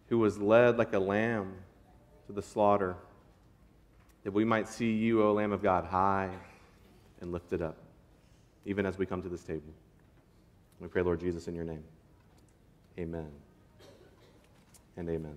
who 0.09 0.19
was 0.19 0.39
led 0.39 0.79
like 0.79 0.95
a 0.95 0.99
lamb 0.99 1.55
to 2.27 2.33
the 2.33 2.43
slaughter, 2.43 2.97
that 4.25 4.33
we 4.33 4.45
might 4.45 4.69
see 4.69 4.93
you, 4.93 5.23
O 5.23 5.33
Lamb 5.33 5.53
of 5.53 5.63
God, 5.63 5.85
high 5.85 6.31
and 7.21 7.33
lifted 7.33 7.63
up. 7.63 7.77
even 8.65 8.85
as 8.85 8.99
we 8.99 9.07
come 9.07 9.23
to 9.23 9.29
this 9.29 9.45
table. 9.45 9.73
We 10.81 10.89
pray, 10.89 11.03
Lord 11.03 11.21
Jesus, 11.21 11.47
in 11.49 11.55
your 11.55 11.65
name. 11.65 11.85
Amen 12.99 13.31
and 14.97 15.09
amen. 15.09 15.37